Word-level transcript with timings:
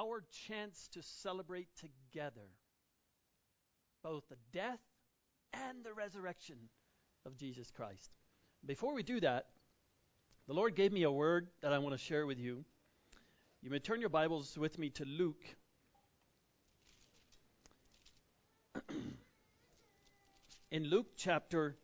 our 0.00 0.24
chance 0.48 0.88
to 0.92 1.02
celebrate 1.02 1.68
together 1.76 2.48
both 4.02 4.26
the 4.30 4.36
death 4.52 4.80
and 5.52 5.84
the 5.84 5.92
resurrection 5.92 6.56
of 7.26 7.36
Jesus 7.36 7.70
Christ. 7.70 8.10
Before 8.64 8.94
we 8.94 9.02
do 9.02 9.20
that, 9.20 9.48
the 10.46 10.54
Lord 10.54 10.74
gave 10.74 10.90
me 10.92 11.02
a 11.02 11.10
word 11.10 11.48
that 11.60 11.74
I 11.74 11.78
want 11.78 11.92
to 11.94 11.98
share 11.98 12.24
with 12.24 12.38
you. 12.38 12.64
You 13.62 13.70
may 13.70 13.78
turn 13.78 14.00
your 14.00 14.08
Bibles 14.08 14.56
with 14.56 14.78
me 14.78 14.88
to 14.90 15.04
Luke. 15.04 15.44
in 20.70 20.84
Luke 20.84 21.08
chapter 21.16 21.76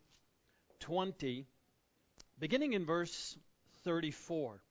20, 0.81 1.45
beginning 2.39 2.73
in 2.73 2.87
verse 2.87 3.37
34. 3.85 4.63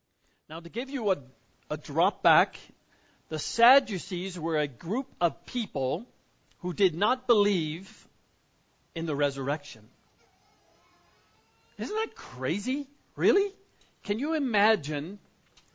Now, 0.50 0.62
to 0.62 0.70
give 0.70 0.90
you 0.90 1.12
a, 1.12 1.18
a 1.70 1.78
drop 1.78 2.24
back, 2.24 2.58
the 3.30 3.40
Sadducees 3.40 4.40
were 4.40 4.58
a 4.58 4.68
group 4.68 5.08
of 5.20 5.46
people 5.46 6.06
who 6.60 6.74
did 6.74 6.96
not 6.96 7.28
believe 7.28 8.08
in 8.94 9.06
the 9.06 9.16
resurrection. 9.16 9.88
Isn't 11.78 11.96
that 11.96 12.16
crazy? 12.16 12.88
Really? 13.16 13.52
Can 14.04 14.20
you 14.20 14.36
imagine 14.36 15.20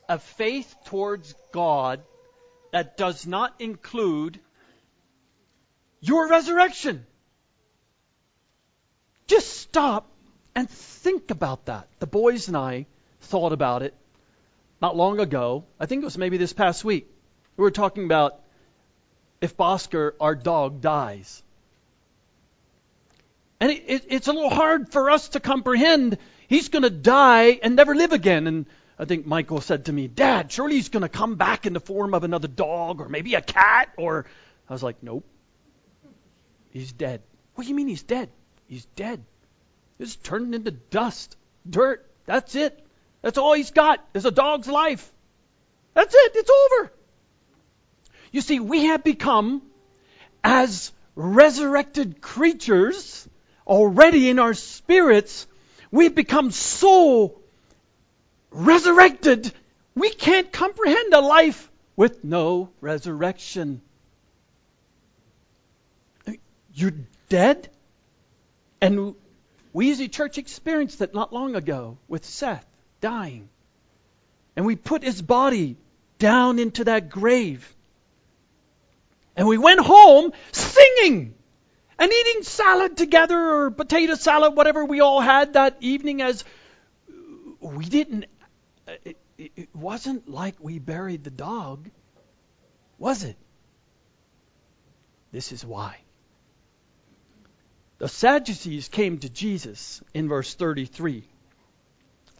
a 0.08 0.18
faith 0.18 0.74
towards 0.84 1.34
God 1.52 2.00
that 2.72 2.96
does 2.96 3.26
not 3.26 3.54
include 3.58 4.38
your 6.00 6.28
resurrection? 6.28 7.04
Just 9.26 9.48
stop 9.58 10.08
and 10.54 10.68
think 10.70 11.30
about 11.30 11.66
that. 11.66 11.88
The 11.98 12.06
boys 12.06 12.48
and 12.48 12.56
I 12.56 12.86
thought 13.22 13.52
about 13.52 13.82
it 13.82 13.94
not 14.80 14.96
long 14.96 15.20
ago. 15.20 15.64
I 15.78 15.86
think 15.86 16.02
it 16.02 16.04
was 16.04 16.18
maybe 16.18 16.36
this 16.36 16.52
past 16.52 16.84
week. 16.84 17.08
We 17.60 17.64
were 17.64 17.70
talking 17.70 18.06
about 18.06 18.40
if 19.42 19.54
Bosker, 19.54 20.12
our 20.18 20.34
dog, 20.34 20.80
dies. 20.80 21.42
And 23.60 23.70
it, 23.70 23.84
it, 23.86 24.04
it's 24.08 24.28
a 24.28 24.32
little 24.32 24.48
hard 24.48 24.90
for 24.90 25.10
us 25.10 25.28
to 25.30 25.40
comprehend. 25.40 26.16
He's 26.48 26.70
going 26.70 26.84
to 26.84 26.90
die 26.90 27.60
and 27.62 27.76
never 27.76 27.94
live 27.94 28.12
again. 28.12 28.46
And 28.46 28.64
I 28.98 29.04
think 29.04 29.26
Michael 29.26 29.60
said 29.60 29.84
to 29.84 29.92
me, 29.92 30.08
Dad, 30.08 30.50
surely 30.50 30.76
he's 30.76 30.88
going 30.88 31.02
to 31.02 31.10
come 31.10 31.34
back 31.34 31.66
in 31.66 31.74
the 31.74 31.80
form 31.80 32.14
of 32.14 32.24
another 32.24 32.48
dog 32.48 33.02
or 33.02 33.10
maybe 33.10 33.34
a 33.34 33.42
cat. 33.42 33.90
Or 33.98 34.24
I 34.66 34.72
was 34.72 34.82
like, 34.82 35.02
Nope. 35.02 35.26
He's 36.70 36.92
dead. 36.92 37.20
What 37.56 37.64
do 37.64 37.68
you 37.68 37.76
mean 37.76 37.88
he's 37.88 38.04
dead? 38.04 38.30
He's 38.68 38.86
dead. 38.96 39.22
He's 39.98 40.16
turned 40.16 40.54
into 40.54 40.70
dust, 40.70 41.36
dirt. 41.68 42.10
That's 42.24 42.54
it. 42.54 42.82
That's 43.20 43.36
all 43.36 43.52
he's 43.52 43.70
got 43.70 44.02
is 44.14 44.24
a 44.24 44.30
dog's 44.30 44.66
life. 44.66 45.12
That's 45.92 46.14
it. 46.14 46.32
It's 46.36 46.50
over. 46.50 46.92
You 48.30 48.40
see, 48.40 48.60
we 48.60 48.84
have 48.84 49.02
become, 49.02 49.62
as 50.44 50.92
resurrected 51.14 52.20
creatures, 52.20 53.28
already 53.66 54.30
in 54.30 54.38
our 54.38 54.54
spirits, 54.54 55.46
we've 55.90 56.14
become 56.14 56.50
so 56.50 57.40
resurrected, 58.50 59.52
we 59.94 60.10
can't 60.10 60.52
comprehend 60.52 61.12
a 61.12 61.20
life 61.20 61.70
with 61.96 62.24
no 62.24 62.70
resurrection. 62.80 63.82
You're 66.72 66.94
dead? 67.28 67.68
And 68.80 69.14
we 69.72 69.90
as 69.90 70.00
a 70.00 70.08
church 70.08 70.38
experienced 70.38 71.00
that 71.00 71.14
not 71.14 71.32
long 71.32 71.54
ago 71.54 71.98
with 72.08 72.24
Seth 72.24 72.66
dying. 73.00 73.48
And 74.56 74.64
we 74.64 74.76
put 74.76 75.02
his 75.02 75.20
body 75.20 75.76
down 76.18 76.58
into 76.58 76.84
that 76.84 77.10
grave. 77.10 77.74
And 79.36 79.46
we 79.46 79.58
went 79.58 79.80
home 79.80 80.32
singing 80.52 81.34
and 81.98 82.12
eating 82.12 82.42
salad 82.42 82.96
together 82.96 83.38
or 83.38 83.70
potato 83.70 84.14
salad, 84.14 84.56
whatever 84.56 84.84
we 84.84 85.00
all 85.00 85.20
had 85.20 85.52
that 85.52 85.76
evening, 85.80 86.22
as 86.22 86.44
we 87.60 87.84
didn't, 87.84 88.26
uh, 88.88 88.92
it, 89.04 89.16
it 89.56 89.68
wasn't 89.74 90.28
like 90.28 90.56
we 90.60 90.78
buried 90.78 91.24
the 91.24 91.30
dog, 91.30 91.88
was 92.98 93.24
it? 93.24 93.36
This 95.32 95.52
is 95.52 95.64
why. 95.64 95.98
The 97.98 98.08
Sadducees 98.08 98.88
came 98.88 99.18
to 99.18 99.28
Jesus 99.28 100.02
in 100.14 100.28
verse 100.28 100.54
33. 100.54 101.22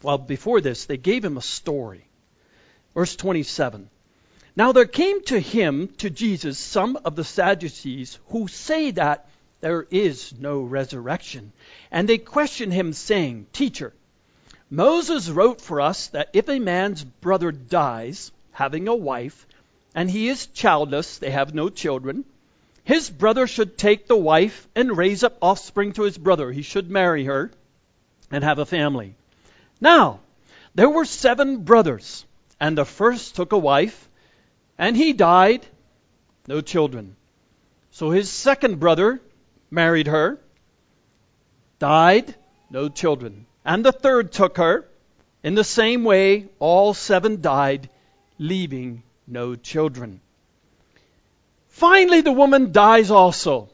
Well, 0.01 0.17
before 0.17 0.59
this, 0.59 0.85
they 0.85 0.97
gave 0.97 1.23
him 1.23 1.37
a 1.37 1.41
story. 1.41 2.07
Verse 2.95 3.15
27. 3.15 3.89
Now 4.55 4.73
there 4.73 4.85
came 4.85 5.23
to 5.23 5.39
him, 5.39 5.87
to 5.99 6.09
Jesus, 6.09 6.59
some 6.59 6.97
of 7.05 7.15
the 7.15 7.23
Sadducees 7.23 8.19
who 8.29 8.47
say 8.47 8.91
that 8.91 9.29
there 9.61 9.87
is 9.89 10.33
no 10.37 10.61
resurrection. 10.61 11.53
And 11.89 12.09
they 12.09 12.17
question 12.17 12.71
him, 12.71 12.93
saying, 12.93 13.47
Teacher, 13.53 13.93
Moses 14.69 15.29
wrote 15.29 15.61
for 15.61 15.79
us 15.79 16.07
that 16.07 16.29
if 16.33 16.49
a 16.49 16.59
man's 16.59 17.03
brother 17.03 17.51
dies, 17.51 18.31
having 18.51 18.87
a 18.87 18.95
wife, 18.95 19.45
and 19.95 20.09
he 20.09 20.27
is 20.27 20.47
childless, 20.47 21.17
they 21.17 21.31
have 21.31 21.53
no 21.53 21.69
children, 21.69 22.25
his 22.83 23.09
brother 23.09 23.47
should 23.47 23.77
take 23.77 24.07
the 24.07 24.17
wife 24.17 24.67
and 24.75 24.97
raise 24.97 25.23
up 25.23 25.37
offspring 25.41 25.93
to 25.93 26.03
his 26.03 26.17
brother. 26.17 26.51
He 26.51 26.63
should 26.63 26.89
marry 26.89 27.25
her 27.25 27.51
and 28.31 28.43
have 28.43 28.59
a 28.59 28.65
family. 28.65 29.15
Now, 29.79 30.19
there 30.73 30.89
were 30.89 31.05
seven 31.05 31.63
brothers, 31.63 32.25
and 32.59 32.77
the 32.77 32.85
first 32.85 33.35
took 33.35 33.51
a 33.51 33.57
wife 33.57 34.09
and 34.81 34.97
he 34.97 35.13
died, 35.13 35.63
no 36.47 36.59
children. 36.59 37.15
So 37.91 38.09
his 38.09 38.31
second 38.31 38.79
brother 38.79 39.21
married 39.69 40.07
her, 40.07 40.39
died, 41.77 42.33
no 42.71 42.89
children. 42.89 43.45
And 43.63 43.85
the 43.85 43.91
third 43.91 44.31
took 44.31 44.57
her. 44.57 44.87
In 45.43 45.53
the 45.53 45.63
same 45.63 46.03
way, 46.03 46.47
all 46.57 46.95
seven 46.95 47.41
died, 47.41 47.91
leaving 48.39 49.03
no 49.27 49.55
children. 49.55 50.19
Finally, 51.67 52.21
the 52.21 52.31
woman 52.31 52.71
dies 52.71 53.11
also, 53.11 53.69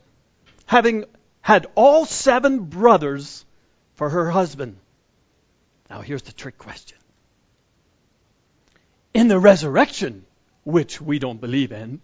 having 0.66 1.06
had 1.40 1.68
all 1.76 2.06
seven 2.06 2.66
brothers 2.66 3.46
for 3.96 4.10
her 4.10 4.30
husband. 4.30 4.76
Now, 5.90 6.02
here's 6.02 6.24
the 6.24 6.34
trick 6.34 6.58
question. 6.58 6.98
In 9.14 9.30
the 9.30 9.40
resurrection, 9.40 10.27
which 10.68 11.00
we 11.00 11.18
don't 11.18 11.40
believe 11.40 11.72
in. 11.72 12.02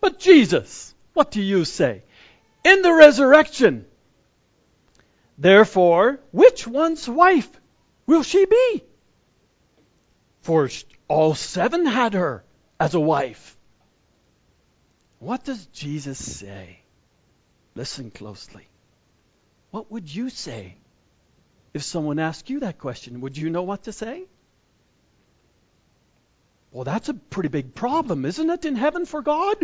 But 0.00 0.18
Jesus, 0.18 0.92
what 1.12 1.30
do 1.30 1.40
you 1.40 1.64
say? 1.64 2.02
In 2.64 2.82
the 2.82 2.92
resurrection, 2.92 3.86
therefore, 5.38 6.18
which 6.32 6.66
one's 6.66 7.08
wife 7.08 7.48
will 8.04 8.24
she 8.24 8.44
be? 8.44 8.82
For 10.40 10.68
all 11.06 11.36
seven 11.36 11.86
had 11.86 12.14
her 12.14 12.42
as 12.80 12.94
a 12.94 13.00
wife. 13.00 13.56
What 15.20 15.44
does 15.44 15.64
Jesus 15.66 16.18
say? 16.18 16.80
Listen 17.76 18.10
closely. 18.10 18.66
What 19.70 19.92
would 19.92 20.12
you 20.12 20.28
say 20.28 20.74
if 21.72 21.84
someone 21.84 22.18
asked 22.18 22.50
you 22.50 22.58
that 22.60 22.78
question? 22.78 23.20
Would 23.20 23.36
you 23.36 23.48
know 23.48 23.62
what 23.62 23.84
to 23.84 23.92
say? 23.92 24.24
Well, 26.72 26.84
that's 26.84 27.10
a 27.10 27.14
pretty 27.14 27.50
big 27.50 27.74
problem, 27.74 28.24
isn't 28.24 28.48
it, 28.48 28.64
in 28.64 28.76
heaven 28.76 29.04
for 29.04 29.20
God? 29.20 29.56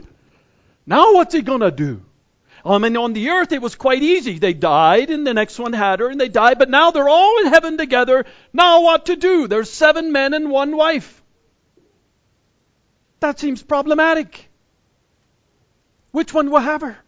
Now 0.86 1.14
what's 1.14 1.34
he 1.34 1.40
going 1.40 1.60
to 1.60 1.70
do? 1.70 2.02
I 2.64 2.76
mean, 2.78 2.96
on 2.96 3.14
the 3.14 3.30
earth 3.30 3.52
it 3.52 3.62
was 3.62 3.74
quite 3.74 4.02
easy. 4.02 4.38
They 4.38 4.52
died, 4.52 5.10
and 5.10 5.26
the 5.26 5.32
next 5.32 5.58
one 5.58 5.72
had 5.72 6.00
her, 6.00 6.08
and 6.08 6.20
they 6.20 6.28
died, 6.28 6.58
but 6.58 6.68
now 6.68 6.90
they're 6.90 7.08
all 7.08 7.40
in 7.40 7.46
heaven 7.46 7.78
together. 7.78 8.26
Now 8.52 8.82
what 8.82 9.06
to 9.06 9.16
do? 9.16 9.48
There's 9.48 9.70
seven 9.70 10.12
men 10.12 10.34
and 10.34 10.50
one 10.50 10.76
wife. 10.76 11.22
That 13.20 13.38
seems 13.38 13.62
problematic. 13.62 14.48
Which 16.10 16.34
one 16.34 16.50
will 16.50 16.60
have 16.60 16.82
her? 16.82 16.98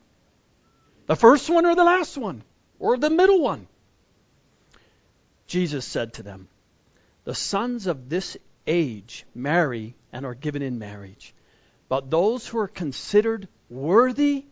The 1.06 1.16
first 1.16 1.50
one 1.50 1.66
or 1.66 1.74
the 1.74 1.84
last 1.84 2.16
one? 2.16 2.42
Or 2.78 2.96
the 2.96 3.10
middle 3.10 3.40
one? 3.40 3.66
Jesus 5.46 5.84
said 5.84 6.14
to 6.14 6.22
them, 6.22 6.48
The 7.24 7.34
sons 7.34 7.86
of 7.86 8.08
this 8.08 8.36
age 8.66 9.26
marry 9.34 9.94
and 10.12 10.26
are 10.26 10.34
given 10.34 10.62
in 10.62 10.78
marriage. 10.78 11.34
But 11.88 12.10
those 12.10 12.46
who 12.46 12.58
are 12.58 12.68
considered 12.68 13.48
worthy 13.68 14.44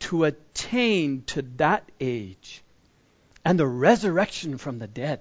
to 0.00 0.24
attain 0.24 1.22
to 1.26 1.42
that 1.56 1.88
age 2.00 2.62
and 3.44 3.58
the 3.58 3.66
resurrection 3.66 4.58
from 4.58 4.78
the 4.78 4.86
dead 4.86 5.20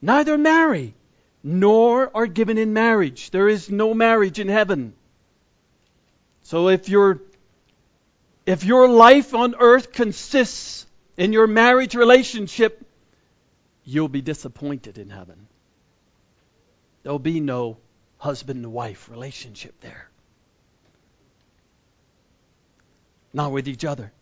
neither 0.00 0.38
marry 0.38 0.94
nor 1.42 2.10
are 2.16 2.26
given 2.26 2.58
in 2.58 2.72
marriage. 2.72 3.30
There 3.30 3.48
is 3.48 3.70
no 3.70 3.94
marriage 3.94 4.38
in 4.38 4.48
heaven. 4.48 4.94
So 6.42 6.68
if 6.68 6.88
your 6.88 7.20
if 8.46 8.64
your 8.64 8.88
life 8.88 9.34
on 9.34 9.54
earth 9.58 9.92
consists 9.92 10.86
in 11.16 11.32
your 11.32 11.46
marriage 11.46 11.94
relationship, 11.94 12.86
you'll 13.84 14.08
be 14.08 14.22
disappointed 14.22 14.96
in 14.96 15.10
heaven. 15.10 15.48
There'll 17.02 17.18
be 17.18 17.40
no 17.40 17.76
husband 18.18 18.64
and 18.64 18.72
wife 18.72 19.08
relationship 19.08 19.80
there. 19.80 20.08
not 23.32 23.52
with 23.52 23.68
each 23.68 23.84
other. 23.84 24.12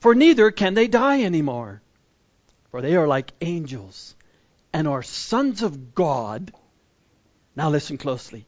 For 0.00 0.14
neither 0.14 0.50
can 0.50 0.74
they 0.74 0.86
die 0.86 1.22
anymore, 1.22 1.82
for 2.70 2.80
they 2.80 2.96
are 2.96 3.08
like 3.08 3.32
angels 3.40 4.14
and 4.72 4.86
are 4.86 5.02
sons 5.02 5.62
of 5.62 5.94
God. 5.94 6.52
Now 7.56 7.70
listen 7.70 7.98
closely. 7.98 8.46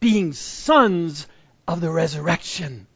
Being 0.00 0.32
sons 0.32 1.26
of 1.66 1.80
the 1.80 1.90
resurrection. 1.90 2.86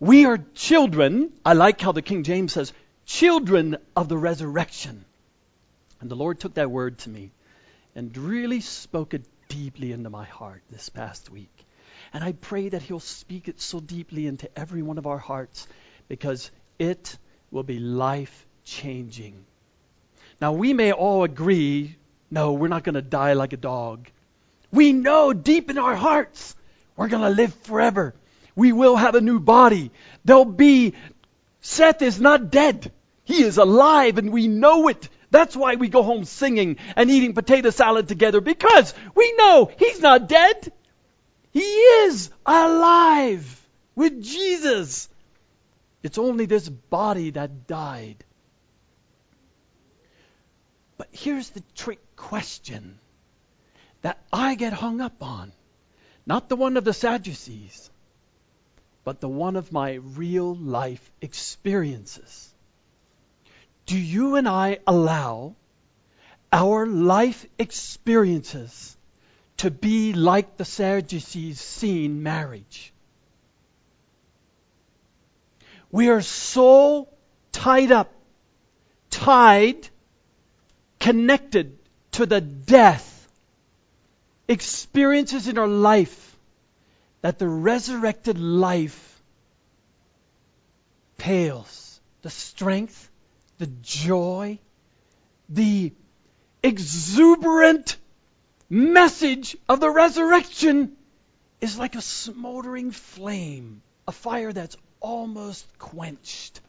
We 0.00 0.26
are 0.26 0.38
children. 0.54 1.32
I 1.44 1.54
like 1.54 1.80
how 1.80 1.92
the 1.92 2.02
King 2.02 2.22
James 2.22 2.52
says, 2.52 2.72
children 3.06 3.76
of 3.96 4.08
the 4.08 4.18
resurrection. 4.18 5.04
And 6.00 6.10
the 6.10 6.16
Lord 6.16 6.38
took 6.38 6.54
that 6.54 6.70
word 6.70 6.98
to 6.98 7.10
me 7.10 7.32
and 7.94 8.16
really 8.16 8.60
spoke 8.60 9.14
it 9.14 9.24
deeply 9.48 9.92
into 9.92 10.10
my 10.10 10.24
heart 10.24 10.62
this 10.70 10.88
past 10.88 11.30
week. 11.30 11.66
And 12.12 12.22
I 12.22 12.32
pray 12.32 12.68
that 12.68 12.82
He'll 12.82 13.00
speak 13.00 13.48
it 13.48 13.60
so 13.60 13.80
deeply 13.80 14.26
into 14.26 14.48
every 14.58 14.82
one 14.82 14.98
of 14.98 15.06
our 15.06 15.18
hearts 15.18 15.66
because 16.08 16.50
it 16.78 17.18
will 17.50 17.62
be 17.62 17.78
life 17.78 18.46
changing. 18.64 19.44
Now, 20.40 20.52
we 20.52 20.72
may 20.72 20.92
all 20.92 21.24
agree 21.24 21.96
no, 22.30 22.52
we're 22.52 22.68
not 22.68 22.84
going 22.84 22.94
to 22.94 23.02
die 23.02 23.32
like 23.32 23.54
a 23.54 23.56
dog. 23.56 24.06
We 24.70 24.92
know 24.92 25.32
deep 25.32 25.70
in 25.70 25.78
our 25.78 25.96
hearts 25.96 26.54
we're 26.98 27.08
going 27.08 27.22
to 27.22 27.30
live 27.30 27.54
forever. 27.62 28.12
We 28.56 28.72
will 28.72 28.96
have 28.96 29.14
a 29.14 29.20
new 29.20 29.38
body. 29.38 29.92
There'll 30.24 30.44
be, 30.44 30.94
Seth 31.60 32.02
is 32.02 32.20
not 32.20 32.50
dead. 32.50 32.90
He 33.22 33.44
is 33.44 33.56
alive 33.56 34.18
and 34.18 34.32
we 34.32 34.48
know 34.48 34.88
it. 34.88 35.08
That's 35.30 35.56
why 35.56 35.74
we 35.74 35.88
go 35.88 36.02
home 36.02 36.24
singing 36.24 36.76
and 36.96 37.10
eating 37.10 37.34
potato 37.34 37.70
salad 37.70 38.08
together 38.08 38.40
because 38.40 38.94
we 39.14 39.34
know 39.36 39.70
he's 39.78 40.00
not 40.00 40.28
dead. 40.28 40.72
He 41.50 41.60
is 41.60 42.30
alive 42.46 43.66
with 43.94 44.22
Jesus. 44.22 45.08
It's 46.02 46.18
only 46.18 46.46
this 46.46 46.68
body 46.68 47.30
that 47.30 47.66
died. 47.66 48.24
But 50.96 51.08
here's 51.12 51.50
the 51.50 51.62
trick 51.74 52.00
question 52.16 52.98
that 54.02 54.18
I 54.32 54.54
get 54.54 54.72
hung 54.72 55.00
up 55.00 55.22
on. 55.22 55.52
Not 56.26 56.48
the 56.48 56.56
one 56.56 56.76
of 56.76 56.84
the 56.84 56.92
Sadducees, 56.92 57.90
but 59.04 59.20
the 59.20 59.28
one 59.28 59.56
of 59.56 59.72
my 59.72 59.94
real 59.94 60.54
life 60.54 61.10
experiences. 61.20 62.52
Do 63.88 63.98
you 63.98 64.36
and 64.36 64.46
I 64.46 64.80
allow 64.86 65.56
our 66.52 66.86
life 66.86 67.46
experiences 67.58 68.94
to 69.56 69.70
be 69.70 70.12
like 70.12 70.58
the 70.58 70.66
Sadducees 70.66 71.58
seen 71.58 72.22
marriage? 72.22 72.92
We 75.90 76.10
are 76.10 76.20
so 76.20 77.08
tied 77.50 77.90
up, 77.90 78.12
tied, 79.08 79.88
connected 81.00 81.78
to 82.12 82.26
the 82.26 82.42
death 82.42 83.26
experiences 84.48 85.48
in 85.48 85.56
our 85.56 85.66
life 85.66 86.36
that 87.22 87.38
the 87.38 87.48
resurrected 87.48 88.38
life 88.38 89.22
pales. 91.16 92.00
The 92.20 92.30
strength, 92.30 93.07
the 93.58 93.66
joy, 93.82 94.58
the 95.48 95.92
exuberant 96.62 97.96
message 98.70 99.56
of 99.68 99.80
the 99.80 99.90
resurrection 99.90 100.96
is 101.60 101.78
like 101.78 101.96
a 101.96 102.00
smoldering 102.00 102.90
flame, 102.90 103.82
a 104.06 104.12
fire 104.12 104.52
that's 104.52 104.76
almost 105.00 105.66
quenched. 105.78 106.60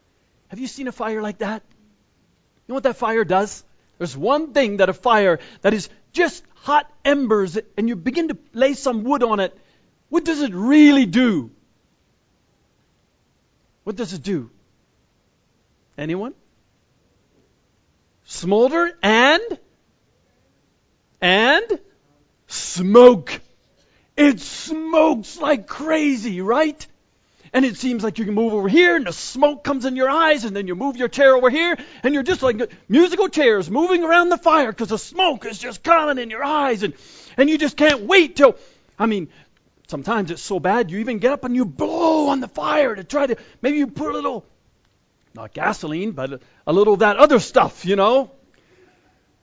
Have 0.50 0.60
you 0.60 0.68
seen 0.68 0.88
a 0.88 0.92
fire 0.92 1.22
like 1.22 1.40
that? 1.40 1.62
You 1.72 2.72
know 2.72 2.76
what 2.76 2.84
that 2.84 2.98
fire 2.98 3.24
does? 3.24 3.64
There's 3.98 4.18
one 4.18 4.54
thing 4.54 4.78
that 4.78 4.90
a 4.90 4.94
fire 4.94 5.40
that 5.62 5.74
is 5.74 5.90
just 6.12 6.44
hot 6.56 6.92
embers 7.06 7.58
and 7.78 7.88
you 7.88 7.96
begin 7.96 8.30
to 8.30 8.38
lay 8.54 8.74
some 8.74 9.04
wood 9.04 9.24
on 9.24 9.40
it. 9.40 9.58
What 10.10 10.26
does 10.26 10.42
it 10.42 10.54
really 10.54 11.06
do? 11.06 11.52
What 13.84 13.96
does 13.96 14.14
it 14.14 14.24
do? 14.24 14.50
Anyone? 15.98 16.34
Smolder 18.30 18.96
and 19.02 19.42
and 21.20 21.80
smoke. 22.46 23.42
It 24.16 24.40
smokes 24.40 25.40
like 25.40 25.66
crazy, 25.66 26.40
right? 26.40 26.86
And 27.54 27.66
it 27.66 27.78
seems 27.78 28.04
like 28.04 28.20
you 28.20 28.26
can 28.26 28.36
move 28.36 28.54
over 28.54 28.70
here 28.70 28.96
and 28.96 29.08
the 29.08 29.14
smoke 29.14 29.64
comes 29.64 29.84
in 29.86 29.96
your 29.96 30.12
eyes 30.12 30.46
and 30.46 30.56
then 30.56 30.68
you 30.68 30.76
move 30.76 30.96
your 30.96 31.08
chair 31.08 31.36
over 31.36 31.50
here 31.50 31.76
and 32.04 32.14
you're 32.14 32.22
just 32.22 32.44
like 32.44 32.72
musical 32.88 33.30
chairs 33.30 33.68
moving 33.68 34.04
around 34.04 34.30
the 34.30 34.38
fire 34.38 34.72
because 34.72 34.90
the 34.90 35.00
smoke 35.00 35.48
is 35.48 35.58
just 35.58 35.82
coming 35.82 36.22
in 36.22 36.30
your 36.30 36.44
eyes 36.44 36.84
and, 36.84 36.94
and 37.36 37.50
you 37.50 37.58
just 37.58 37.78
can't 37.78 38.02
wait 38.02 38.36
till, 38.36 38.56
I 39.00 39.08
mean, 39.08 39.30
sometimes 39.88 40.30
it's 40.30 40.44
so 40.44 40.60
bad 40.60 40.92
you 40.92 41.00
even 41.00 41.18
get 41.18 41.32
up 41.32 41.46
and 41.46 41.56
you 41.56 41.66
blow 41.66 42.28
on 42.28 42.42
the 42.42 42.48
fire 42.48 42.94
to 42.94 43.04
try 43.04 43.26
to, 43.26 43.38
maybe 43.64 43.80
you 43.80 43.88
put 43.88 44.12
a 44.12 44.14
little, 44.14 44.46
not 45.40 45.54
gasoline, 45.54 46.12
but 46.12 46.42
a, 46.68 46.74
little 46.74 46.96
of 46.96 47.00
that 47.00 47.18
other 47.18 47.40
stuff, 47.40 47.86
you 47.86 47.96
know. 47.96 48.32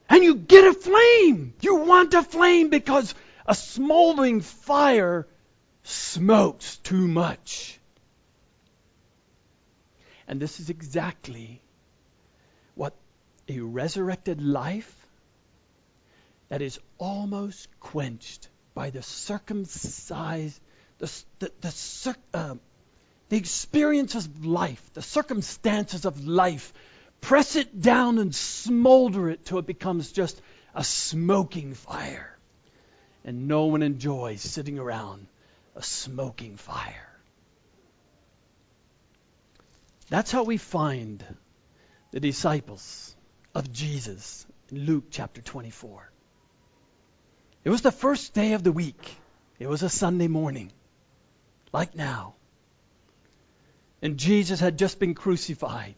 And 0.09 0.23
you 0.23 0.35
get 0.35 0.65
a 0.65 0.75
flame. 0.75 1.55
You 1.61 1.77
want 1.77 2.13
a 2.15 2.23
flame 2.23 2.69
because 2.69 3.15
a 3.47 3.55
smoldering 3.55 4.43
fire 4.43 5.27
smokes 5.85 6.77
too 6.79 7.09
much. 7.09 7.81
And 10.29 10.39
this 10.41 10.61
is 10.61 10.71
exactly 10.71 11.63
what 12.75 12.95
a 13.49 13.61
resurrected 13.61 14.43
life 14.43 14.93
that 16.49 16.61
is 16.61 16.79
almost 16.99 17.69
quenched 17.81 18.49
by 18.75 18.91
the 18.91 19.03
circumcised, 19.03 20.61
the, 20.99 21.11
the, 21.39 21.53
the, 21.61 22.17
uh, 22.35 22.55
the 23.29 23.37
experiences 23.37 24.27
of 24.27 24.47
life, 24.47 24.83
the 24.95 25.03
circumstances 25.03 26.05
of 26.05 26.27
life, 26.27 26.73
press 27.21 27.57
it 27.57 27.81
down 27.81 28.19
and 28.19 28.35
smolder 28.35 29.31
it 29.31 29.45
till 29.45 29.59
it 29.59 29.67
becomes 29.67 30.13
just 30.13 30.41
a 30.75 30.85
smoking 30.85 31.75
fire. 31.75 32.37
And 33.25 33.49
no 33.49 33.67
one 33.67 33.83
enjoys 33.83 34.41
sitting 34.41 34.79
around 34.79 35.27
a 35.75 35.83
smoking 35.83 36.57
fire. 36.57 37.09
That's 40.09 40.31
how 40.31 40.45
we 40.45 40.57
find 40.57 41.25
the 42.13 42.21
disciples 42.21 43.17
of 43.55 43.73
Jesus 43.73 44.47
in 44.71 44.87
Luke 44.87 45.07
chapter 45.11 45.43
24. 45.43 46.11
It 47.65 47.71
was 47.71 47.83
the 47.83 47.91
first 47.91 48.33
day 48.33 48.53
of 48.53 48.63
the 48.63 48.71
week. 48.71 49.17
It 49.59 49.69
was 49.69 49.83
a 49.83 49.89
Sunday 49.89 50.29
morning, 50.29 50.71
like 51.73 51.97
now. 51.97 52.35
And 54.03 54.17
Jesus 54.19 54.61
had 54.61 54.79
just 54.79 54.99
been 54.99 55.15
crucified. 55.15 55.95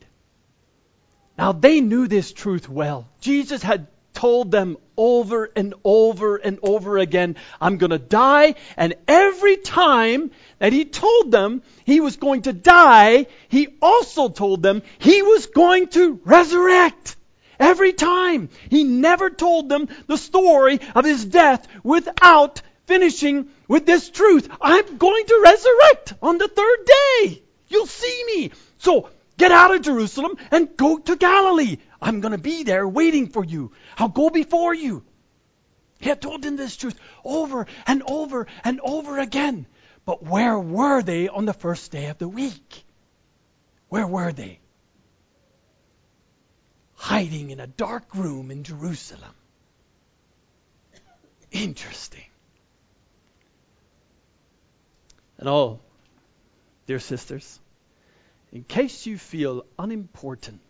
Now 1.36 1.52
they 1.52 1.80
knew 1.80 2.08
this 2.08 2.32
truth 2.32 2.68
well. 2.68 3.08
Jesus 3.20 3.62
had 3.62 3.86
told 4.12 4.50
them 4.50 4.76
over 4.96 5.48
and 5.54 5.74
over 5.84 6.36
and 6.36 6.58
over 6.62 6.98
again, 6.98 7.36
I'm 7.60 7.78
going 7.78 7.90
to 7.90 7.98
die. 7.98 8.56
And 8.76 8.94
every 9.06 9.56
time 9.56 10.32
that 10.58 10.72
he 10.72 10.84
told 10.84 11.30
them 11.30 11.62
he 11.84 12.00
was 12.00 12.16
going 12.16 12.42
to 12.42 12.52
die, 12.52 13.26
he 13.48 13.68
also 13.80 14.28
told 14.28 14.62
them 14.62 14.82
he 14.98 15.22
was 15.22 15.46
going 15.46 15.86
to 15.88 16.20
resurrect. 16.24 17.14
Every 17.60 17.92
time. 17.92 18.50
He 18.70 18.84
never 18.84 19.30
told 19.30 19.68
them 19.68 19.88
the 20.06 20.16
story 20.16 20.80
of 20.94 21.04
his 21.04 21.24
death 21.24 21.66
without 21.82 22.62
finishing 22.86 23.48
with 23.68 23.84
this 23.84 24.10
truth. 24.10 24.48
I'm 24.60 24.96
going 24.96 25.26
to 25.26 25.40
resurrect 25.42 26.14
on 26.22 26.38
the 26.38 26.48
third 26.48 26.78
day. 26.86 27.42
You'll 27.68 27.86
see 27.86 28.24
me. 28.26 28.52
So 28.78 29.10
get 29.36 29.52
out 29.52 29.74
of 29.74 29.82
Jerusalem 29.82 30.36
and 30.50 30.76
go 30.76 30.98
to 30.98 31.16
Galilee. 31.16 31.78
I'm 32.00 32.20
going 32.20 32.32
to 32.32 32.38
be 32.38 32.62
there 32.62 32.86
waiting 32.88 33.28
for 33.28 33.44
you. 33.44 33.72
I'll 33.96 34.08
go 34.08 34.30
before 34.30 34.74
you. 34.74 35.04
He 36.00 36.08
had 36.08 36.22
told 36.22 36.42
them 36.42 36.56
this 36.56 36.76
truth 36.76 36.98
over 37.24 37.66
and 37.86 38.02
over 38.06 38.46
and 38.64 38.80
over 38.80 39.18
again. 39.18 39.66
But 40.04 40.22
where 40.22 40.58
were 40.58 41.02
they 41.02 41.28
on 41.28 41.44
the 41.44 41.52
first 41.52 41.90
day 41.90 42.06
of 42.06 42.18
the 42.18 42.28
week? 42.28 42.84
Where 43.88 44.06
were 44.06 44.32
they? 44.32 44.60
Hiding 46.94 47.50
in 47.50 47.60
a 47.60 47.66
dark 47.66 48.14
room 48.14 48.50
in 48.50 48.64
Jerusalem. 48.64 49.34
Interesting. 51.50 52.24
And 55.38 55.48
oh, 55.48 55.80
dear 56.88 56.98
sisters, 56.98 57.60
in 58.50 58.64
case 58.64 59.06
you 59.06 59.16
feel 59.16 59.64
unimportant, 59.78 60.60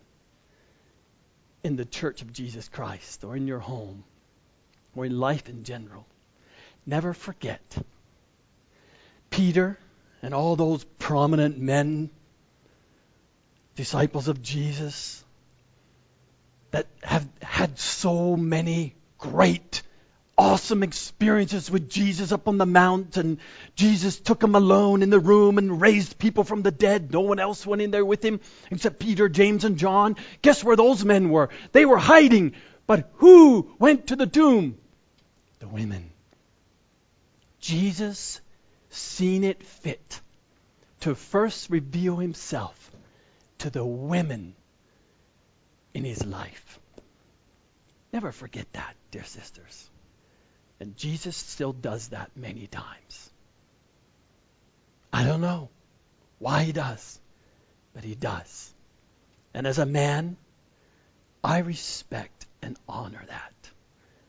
in 1.63 1.75
the 1.75 1.85
church 1.85 2.21
of 2.21 2.31
Jesus 2.31 2.67
Christ 2.69 3.23
or 3.23 3.35
in 3.35 3.47
your 3.47 3.59
home 3.59 4.03
or 4.95 5.05
in 5.05 5.19
life 5.19 5.49
in 5.49 5.63
general. 5.63 6.05
Never 6.85 7.13
forget 7.13 7.61
Peter 9.29 9.77
and 10.21 10.33
all 10.33 10.55
those 10.55 10.83
prominent 10.97 11.57
men, 11.57 12.09
disciples 13.75 14.27
of 14.27 14.41
Jesus, 14.41 15.23
that 16.71 16.87
have 17.03 17.27
had 17.41 17.77
so 17.79 18.35
many 18.35 18.95
great, 19.17 19.78
awesome 20.39 20.83
experiences 20.83 21.69
with 21.69 21.89
Jesus 21.89 22.31
up 22.31 22.47
on 22.47 22.57
the 22.57 22.65
mount, 22.65 23.17
and 23.17 23.39
Jesus 23.75 24.17
took 24.19 24.41
him 24.41 24.55
alone 24.55 25.03
in 25.03 25.09
the 25.09 25.19
room 25.19 25.57
and 25.57 25.81
raised 25.81 26.17
people 26.17 26.45
from 26.45 26.61
the 26.61 26.71
dead. 26.71 27.11
No 27.11 27.19
one 27.21 27.39
else 27.39 27.67
went 27.67 27.81
in 27.81 27.91
there 27.91 28.05
with 28.05 28.23
him 28.23 28.39
except 28.71 28.99
Peter, 28.99 29.27
James, 29.27 29.65
and 29.65 29.77
John. 29.77 30.15
Guess 30.41 30.63
where 30.63 30.77
those 30.77 31.03
men 31.03 31.29
were? 31.29 31.49
They 31.73 31.85
were 31.85 31.97
hiding. 31.97 32.53
But 32.87 33.11
who 33.15 33.69
went 33.79 34.07
to 34.07 34.15
the 34.15 34.25
tomb? 34.25 34.77
The 35.59 35.67
women. 35.67 36.09
Jesus 37.59 38.39
seen 38.89 39.43
it 39.43 39.61
fit 39.61 40.21
to 41.01 41.15
first 41.15 41.69
reveal 41.69 42.15
himself 42.15 42.91
to 43.59 43.69
the 43.69 43.85
women 43.85 44.55
in 45.93 46.05
his 46.05 46.25
life. 46.25 46.79
Never 48.13 48.31
forget 48.31 48.71
that, 48.71 48.95
dear 49.11 49.25
sisters. 49.25 49.89
And 50.79 50.95
Jesus 50.95 51.35
still 51.35 51.73
does 51.73 52.09
that 52.09 52.31
many 52.35 52.67
times. 52.67 53.29
I 55.11 55.25
don't 55.25 55.41
know 55.41 55.69
why 56.37 56.63
he 56.63 56.71
does, 56.71 57.19
but 57.93 58.03
he 58.03 58.15
does. 58.15 58.73
And 59.53 59.67
as 59.67 59.77
a 59.77 59.85
man, 59.85 60.37
I 61.43 61.59
respect 61.59 62.45
and 62.61 62.77
honor 62.87 63.23
that 63.27 63.53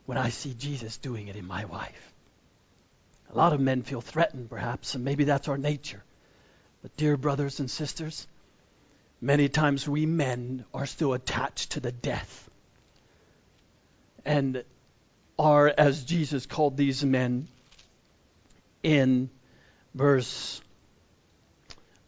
when 0.06 0.18
I 0.18 0.30
see 0.30 0.54
Jesus 0.54 0.96
doing 0.96 1.28
it 1.28 1.36
in 1.36 1.46
my 1.46 1.66
wife. 1.66 2.12
A 3.32 3.36
lot 3.36 3.52
of 3.52 3.60
men 3.60 3.82
feel 3.82 4.00
threatened, 4.00 4.50
perhaps, 4.50 4.94
and 4.94 5.04
maybe 5.04 5.24
that's 5.24 5.46
our 5.46 5.58
nature. 5.58 6.02
But, 6.82 6.96
dear 6.96 7.16
brothers 7.16 7.60
and 7.60 7.70
sisters, 7.70 8.26
many 9.20 9.48
times 9.48 9.88
we 9.88 10.06
men 10.06 10.64
are 10.74 10.86
still 10.86 11.12
attached 11.12 11.72
to 11.72 11.80
the 11.80 11.92
death 11.92 12.50
and 14.24 14.64
are, 15.40 15.72
as 15.76 16.04
Jesus 16.04 16.46
called 16.46 16.76
these 16.76 17.04
men 17.04 17.48
in 18.82 19.30
verse, 19.94 20.60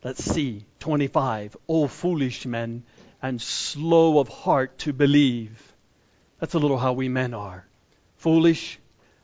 let's 0.05 0.23
see, 0.23 0.65
25, 0.81 1.57
O 1.69 1.89
foolish 1.89 2.47
men 2.47 2.85
and 3.21 3.41
slow 3.41 4.19
of 4.19 4.29
heart 4.29 4.79
to 4.79 4.93
believe. 4.93 5.73
That's 6.39 6.55
a 6.55 6.59
little 6.59 6.79
how 6.79 6.93
we 6.93 7.09
men 7.09 7.35
are 7.35 7.67
foolish 8.17 8.79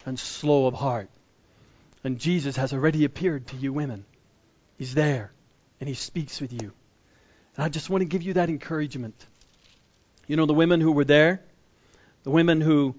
and 0.05 0.19
slow 0.19 0.67
of 0.67 0.75
heart. 0.75 1.09
And 2.03 2.19
Jesus 2.19 2.57
has 2.57 2.73
already 2.73 3.05
appeared 3.05 3.47
to 3.49 3.57
you 3.57 3.73
women. 3.73 4.05
He's 4.77 4.95
there 4.95 5.31
and 5.81 5.89
he 5.89 5.95
speaks 5.95 6.41
with 6.41 6.53
you. 6.53 6.73
And 7.57 7.65
I 7.65 7.69
just 7.69 7.91
want 7.91 8.03
to 8.03 8.07
give 8.07 8.23
you 8.23 8.35
that 8.35 8.49
encouragement. 8.49 9.15
You 10.27 10.37
know, 10.37 10.47
the 10.47 10.55
women 10.55 10.81
who 10.81 10.93
were 10.93 11.05
there, 11.05 11.43
the 12.25 12.31
women 12.31 12.61
who, 12.61 12.97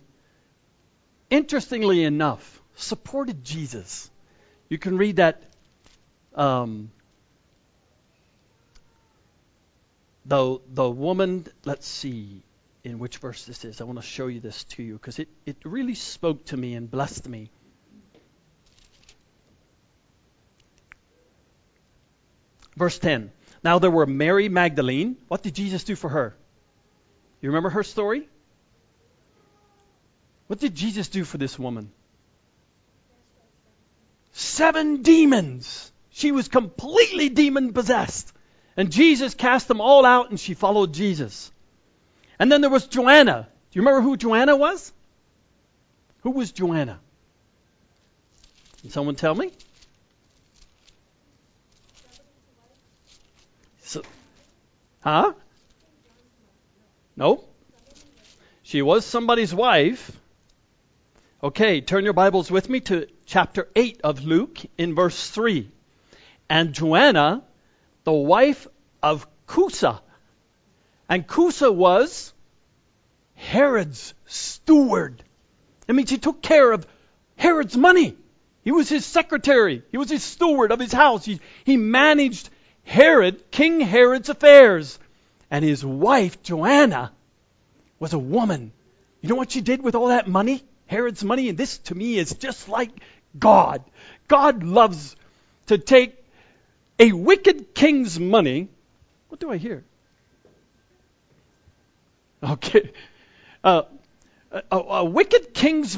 interestingly 1.30 2.04
enough, 2.04 2.62
supported 2.76 3.44
Jesus. 3.44 4.10
You 4.70 4.78
can 4.78 4.98
read 4.98 5.18
that. 5.18 5.44
Um, 6.36 6.92
the, 10.26 10.60
the 10.74 10.90
woman, 10.90 11.48
let's 11.66 11.88
see 11.88 12.44
in 12.84 13.00
which 13.00 13.18
verse 13.18 13.46
this 13.46 13.66
is. 13.66 13.82
I 13.82 13.84
want 13.84 14.00
to 14.00 14.06
show 14.06 14.28
you 14.28 14.40
this 14.40 14.64
to 14.66 14.84
you 14.84 14.94
because 14.94 15.20
it, 15.20 15.28
it 15.46 15.58
really 15.64 15.96
spoke 15.96 16.46
to 16.46 16.58
me 16.58 16.76
and 16.76 16.90
blessed 16.90 17.28
me. 17.28 17.50
Verse 22.78 22.98
10. 23.00 23.32
Now 23.64 23.80
there 23.80 23.92
were 23.92 24.06
Mary 24.06 24.48
Magdalene. 24.48 25.18
What 25.28 25.44
did 25.44 25.56
Jesus 25.56 25.84
do 25.84 25.96
for 25.96 26.10
her? 26.10 26.36
You 27.42 27.50
remember 27.50 27.70
her 27.70 27.84
story? 27.84 28.30
What 30.50 30.58
did 30.58 30.74
Jesus 30.74 31.10
do 31.10 31.24
for 31.26 31.38
this 31.38 31.60
woman? 31.60 31.92
Seven 34.32 35.04
demons. 35.04 35.92
She 36.10 36.32
was 36.32 36.48
completely 36.48 37.30
demon 37.30 37.72
possessed. 37.72 38.34
And 38.76 38.92
Jesus 38.92 39.36
cast 39.36 39.68
them 39.68 39.80
all 39.80 40.08
out 40.08 40.32
and 40.32 40.40
she 40.40 40.56
followed 40.56 40.92
Jesus. 40.92 41.52
And 42.40 42.52
then 42.52 42.62
there 42.62 42.70
was 42.72 42.88
Joanna. 42.88 43.48
Do 43.70 43.80
you 43.80 43.84
remember 43.84 44.02
who 44.02 44.18
Joanna 44.18 44.56
was? 44.56 44.92
Who 46.22 46.32
was 46.32 46.52
Joanna? 46.52 47.00
Can 48.82 48.90
someone 48.90 49.14
tell 49.14 49.36
me? 49.36 49.52
So, 53.84 54.02
huh? 55.02 55.34
No. 57.16 57.44
She 58.64 58.82
was 58.82 59.06
somebody's 59.06 59.54
wife. 59.54 60.19
Okay, 61.42 61.80
turn 61.80 62.04
your 62.04 62.12
Bibles 62.12 62.52
with 62.52 62.68
me 62.68 62.82
to 62.82 63.08
chapter 63.26 63.70
8 63.74 64.02
of 64.04 64.26
Luke 64.26 64.60
in 64.78 64.94
verse 64.94 65.30
3. 65.30 65.72
And 66.50 66.74
Joanna, 66.74 67.44
the 68.04 68.12
wife 68.12 68.68
of 69.02 69.26
Chuza. 69.48 70.02
And 71.08 71.26
Chuza 71.26 71.74
was 71.74 72.34
Herod's 73.36 74.14
steward. 74.26 75.24
That 75.88 75.94
means 75.94 76.10
he 76.10 76.18
took 76.18 76.42
care 76.42 76.74
of 76.74 76.86
Herod's 77.38 77.78
money. 77.78 78.18
He 78.64 78.74
was 78.74 78.90
his 78.90 79.06
secretary. 79.06 79.82
He 79.92 79.98
was 79.98 80.10
his 80.10 80.26
steward 80.26 80.74
of 80.74 80.80
his 80.82 80.92
house. 80.92 81.24
He, 81.24 81.40
he 81.64 81.78
managed 81.78 82.50
Herod, 82.84 83.50
King 83.50 83.80
Herod's 83.80 84.28
affairs. 84.28 85.00
And 85.50 85.64
his 85.64 85.86
wife, 85.86 86.44
Joanna, 86.44 87.14
was 87.98 88.12
a 88.12 88.20
woman. 88.20 88.74
You 89.22 89.30
know 89.30 89.36
what 89.36 89.52
she 89.52 89.62
did 89.62 89.82
with 89.82 89.96
all 89.96 90.10
that 90.10 90.28
money? 90.28 90.66
Herod's 90.90 91.24
money? 91.24 91.50
And 91.50 91.58
this 91.58 91.78
to 91.90 91.96
me 91.96 92.18
is 92.18 92.34
just 92.34 92.68
like 92.68 92.90
God. 93.38 93.84
God 94.28 94.64
loves 94.64 95.16
to 95.68 95.78
take 95.78 96.16
a 96.98 97.12
wicked 97.12 97.76
king's 97.76 98.20
money. 98.20 98.70
What 99.28 99.40
do 99.40 99.52
I 99.52 99.58
hear? 99.58 99.84
Okay. 102.42 102.92
Uh, 103.64 103.84
a, 104.52 104.78
a, 104.78 105.06
wicked 105.06 105.54
king's 105.54 105.96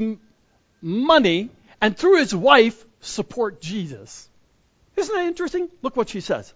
money 0.81 1.49
and 1.79 1.97
through 1.97 2.17
his 2.17 2.35
wife 2.35 2.83
support 2.99 3.61
Jesus. 3.61 4.27
Isn't 4.97 5.15
that 5.15 5.25
interesting? 5.25 5.69
Look 5.81 5.95
what 5.95 6.09
she 6.09 6.19
says. 6.19 6.53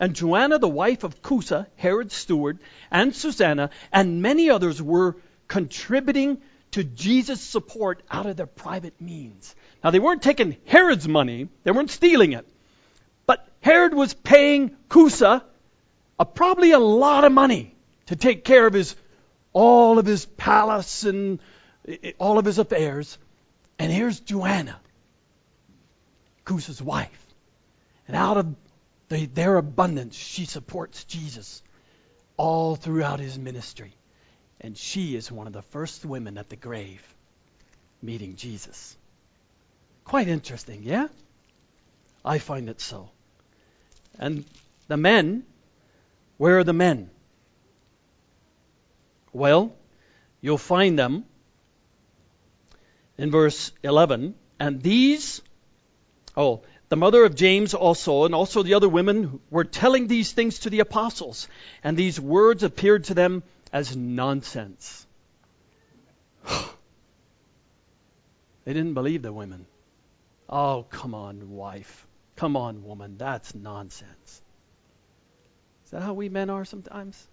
And 0.00 0.14
Joanna, 0.14 0.58
the 0.58 0.68
wife 0.68 1.04
of 1.04 1.20
Chuza, 1.20 1.66
Herod's 1.76 2.14
steward, 2.14 2.60
and 2.90 3.14
Susanna, 3.14 3.68
and 3.92 4.22
many 4.22 4.48
others 4.48 4.80
were 4.80 5.16
contributing 5.48 6.40
to 6.74 6.82
Jesus' 6.82 7.40
support 7.40 8.02
out 8.10 8.26
of 8.26 8.36
their 8.36 8.46
private 8.46 9.00
means. 9.00 9.54
Now, 9.84 9.90
they 9.90 10.00
weren't 10.00 10.22
taking 10.22 10.56
Herod's 10.64 11.06
money, 11.06 11.48
they 11.62 11.70
weren't 11.70 11.92
stealing 11.92 12.32
it. 12.32 12.44
But 13.26 13.46
Herod 13.60 13.94
was 13.94 14.12
paying 14.12 14.76
Chuza 14.88 15.44
a, 16.18 16.24
probably 16.24 16.72
a 16.72 16.80
lot 16.80 17.22
of 17.22 17.30
money 17.30 17.76
to 18.06 18.16
take 18.16 18.42
care 18.42 18.66
of 18.66 18.72
his 18.72 18.96
all 19.52 20.00
of 20.00 20.06
his 20.06 20.26
palace 20.26 21.04
and 21.04 21.38
eh, 21.86 21.96
eh, 22.02 22.12
all 22.18 22.38
of 22.38 22.44
his 22.44 22.58
affairs. 22.58 23.18
And 23.78 23.92
here's 23.92 24.18
Joanna, 24.18 24.80
Chuza's 26.44 26.82
wife. 26.82 27.24
And 28.08 28.16
out 28.16 28.36
of 28.36 28.52
they, 29.08 29.26
their 29.26 29.58
abundance, 29.58 30.16
she 30.16 30.44
supports 30.44 31.04
Jesus 31.04 31.62
all 32.36 32.74
throughout 32.74 33.20
his 33.20 33.38
ministry. 33.38 33.94
And 34.64 34.78
she 34.78 35.14
is 35.14 35.30
one 35.30 35.46
of 35.46 35.52
the 35.52 35.60
first 35.60 36.06
women 36.06 36.38
at 36.38 36.48
the 36.48 36.56
grave 36.56 37.02
meeting 38.00 38.36
Jesus. 38.36 38.96
Quite 40.06 40.26
interesting, 40.26 40.82
yeah? 40.84 41.08
I 42.24 42.38
find 42.38 42.70
it 42.70 42.80
so. 42.80 43.10
And 44.18 44.46
the 44.88 44.96
men, 44.96 45.44
where 46.38 46.60
are 46.60 46.64
the 46.64 46.72
men? 46.72 47.10
Well, 49.34 49.76
you'll 50.40 50.56
find 50.56 50.98
them 50.98 51.26
in 53.18 53.30
verse 53.30 53.70
11. 53.82 54.34
And 54.58 54.82
these, 54.82 55.42
oh, 56.38 56.62
the 56.88 56.96
mother 56.96 57.26
of 57.26 57.34
James 57.34 57.74
also, 57.74 58.24
and 58.24 58.34
also 58.34 58.62
the 58.62 58.72
other 58.72 58.88
women, 58.88 59.40
were 59.50 59.64
telling 59.64 60.06
these 60.06 60.32
things 60.32 60.60
to 60.60 60.70
the 60.70 60.80
apostles, 60.80 61.48
and 61.82 61.98
these 61.98 62.18
words 62.18 62.62
appeared 62.62 63.04
to 63.04 63.14
them 63.14 63.42
as 63.74 63.94
nonsense. 63.96 65.04
they 68.64 68.72
didn't 68.72 68.94
believe 68.94 69.20
the 69.22 69.32
women. 69.32 69.66
Oh, 70.48 70.86
come 70.88 71.12
on, 71.12 71.50
wife. 71.50 72.06
Come 72.36 72.56
on, 72.56 72.84
woman. 72.84 73.16
That's 73.18 73.52
nonsense. 73.52 74.42
Is 75.84 75.90
that 75.90 76.02
how 76.02 76.14
we 76.14 76.28
men 76.28 76.50
are 76.50 76.64
sometimes? 76.64 77.26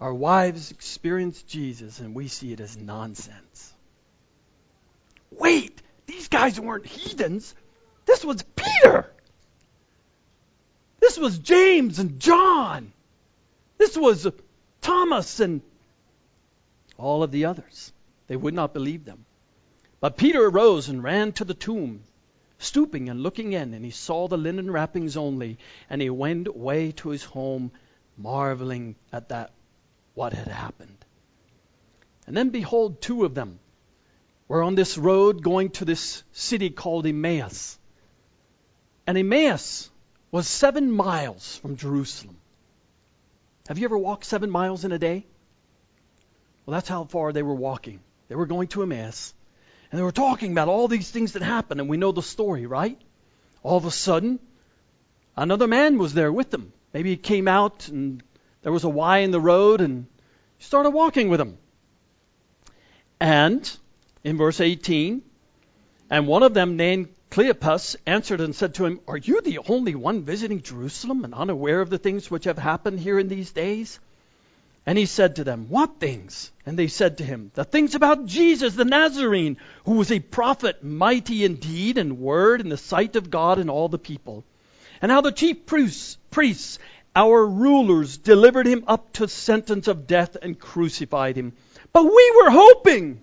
Our 0.00 0.12
wives 0.12 0.72
experience 0.72 1.40
Jesus, 1.42 2.00
and 2.00 2.12
we 2.12 2.26
see 2.26 2.52
it 2.52 2.58
as 2.60 2.76
nonsense. 2.76 3.72
Wait! 5.30 5.80
These 6.06 6.26
guys 6.26 6.58
weren't 6.58 6.86
heathens. 6.86 7.54
This 8.04 8.24
was 8.24 8.42
Peter. 8.56 9.08
This 10.98 11.18
was 11.18 11.38
James 11.38 12.00
and 12.00 12.18
John. 12.18 12.92
This 13.78 13.96
was 13.96 14.26
Thomas 14.80 15.40
and 15.40 15.62
all 16.96 17.22
of 17.22 17.30
the 17.30 17.46
others. 17.46 17.92
They 18.26 18.36
would 18.36 18.54
not 18.54 18.74
believe 18.74 19.04
them. 19.04 19.24
But 20.00 20.16
Peter 20.16 20.44
arose 20.44 20.88
and 20.88 21.02
ran 21.02 21.32
to 21.34 21.44
the 21.44 21.54
tomb, 21.54 22.04
stooping 22.58 23.08
and 23.08 23.22
looking 23.22 23.52
in, 23.52 23.74
and 23.74 23.84
he 23.84 23.90
saw 23.90 24.28
the 24.28 24.36
linen 24.36 24.70
wrappings 24.70 25.16
only, 25.16 25.58
and 25.88 26.02
he 26.02 26.10
went 26.10 26.48
away 26.48 26.92
to 26.92 27.08
his 27.08 27.24
home, 27.24 27.72
marveling 28.16 28.96
at 29.12 29.30
that 29.30 29.52
what 30.14 30.32
had 30.32 30.48
happened. 30.48 31.04
And 32.26 32.36
then 32.36 32.50
behold, 32.50 33.00
two 33.00 33.24
of 33.24 33.34
them 33.34 33.58
were 34.48 34.62
on 34.62 34.74
this 34.74 34.98
road 34.98 35.42
going 35.42 35.70
to 35.70 35.84
this 35.84 36.22
city 36.32 36.70
called 36.70 37.06
Emmaus. 37.06 37.78
And 39.06 39.16
Emmaus 39.16 39.90
was 40.30 40.46
seven 40.46 40.90
miles 40.90 41.56
from 41.56 41.76
Jerusalem. 41.76 42.36
Have 43.68 43.76
you 43.76 43.84
ever 43.84 43.98
walked 43.98 44.24
seven 44.24 44.48
miles 44.48 44.86
in 44.86 44.92
a 44.92 44.98
day? 44.98 45.26
Well, 46.64 46.72
that's 46.72 46.88
how 46.88 47.04
far 47.04 47.34
they 47.34 47.42
were 47.42 47.54
walking. 47.54 48.00
They 48.28 48.34
were 48.34 48.46
going 48.46 48.68
to 48.68 48.82
Emmaus, 48.82 49.34
and 49.92 49.98
they 49.98 50.02
were 50.02 50.10
talking 50.10 50.52
about 50.52 50.68
all 50.68 50.88
these 50.88 51.10
things 51.10 51.34
that 51.34 51.42
happened, 51.42 51.78
and 51.78 51.88
we 51.88 51.98
know 51.98 52.10
the 52.10 52.22
story, 52.22 52.64
right? 52.64 52.98
All 53.62 53.76
of 53.76 53.84
a 53.84 53.90
sudden, 53.90 54.38
another 55.36 55.66
man 55.66 55.98
was 55.98 56.14
there 56.14 56.32
with 56.32 56.50
them. 56.50 56.72
Maybe 56.94 57.10
he 57.10 57.18
came 57.18 57.46
out, 57.46 57.88
and 57.88 58.22
there 58.62 58.72
was 58.72 58.84
a 58.84 58.88
Y 58.88 59.18
in 59.18 59.32
the 59.32 59.40
road, 59.40 59.82
and 59.82 60.06
he 60.56 60.64
started 60.64 60.90
walking 60.90 61.28
with 61.28 61.38
them. 61.38 61.58
And 63.20 63.70
in 64.24 64.38
verse 64.38 64.62
18, 64.62 65.20
and 66.08 66.26
one 66.26 66.42
of 66.42 66.54
them 66.54 66.78
named 66.78 67.08
Cleopas 67.30 67.96
answered 68.06 68.40
and 68.40 68.54
said 68.54 68.74
to 68.74 68.86
him, 68.86 69.00
Are 69.06 69.16
you 69.16 69.40
the 69.40 69.60
only 69.68 69.94
one 69.94 70.22
visiting 70.22 70.62
Jerusalem 70.62 71.24
and 71.24 71.34
unaware 71.34 71.80
of 71.80 71.90
the 71.90 71.98
things 71.98 72.30
which 72.30 72.44
have 72.44 72.58
happened 72.58 72.98
here 72.98 73.18
in 73.18 73.28
these 73.28 73.52
days? 73.52 74.00
And 74.86 74.96
he 74.96 75.04
said 75.04 75.36
to 75.36 75.44
them, 75.44 75.66
What 75.68 76.00
things? 76.00 76.50
And 76.64 76.78
they 76.78 76.88
said 76.88 77.18
to 77.18 77.24
him, 77.24 77.50
The 77.54 77.64
things 77.64 77.94
about 77.94 78.24
Jesus 78.24 78.74
the 78.74 78.86
Nazarene, 78.86 79.58
who 79.84 79.92
was 79.92 80.10
a 80.10 80.20
prophet, 80.20 80.82
mighty 80.82 81.44
in 81.44 81.56
deed 81.56 81.98
and 81.98 82.18
word 82.18 82.62
in 82.62 82.70
the 82.70 82.78
sight 82.78 83.14
of 83.14 83.30
God 83.30 83.58
and 83.58 83.68
all 83.68 83.88
the 83.88 83.98
people. 83.98 84.44
And 85.02 85.12
how 85.12 85.20
the 85.20 85.30
chief 85.30 85.66
priests, 85.66 86.16
priests 86.30 86.78
our 87.14 87.46
rulers, 87.46 88.16
delivered 88.16 88.66
him 88.66 88.84
up 88.86 89.12
to 89.14 89.28
sentence 89.28 89.88
of 89.88 90.06
death 90.06 90.36
and 90.40 90.58
crucified 90.58 91.36
him. 91.36 91.52
But 91.92 92.04
we 92.04 92.32
were 92.42 92.50
hoping 92.50 93.20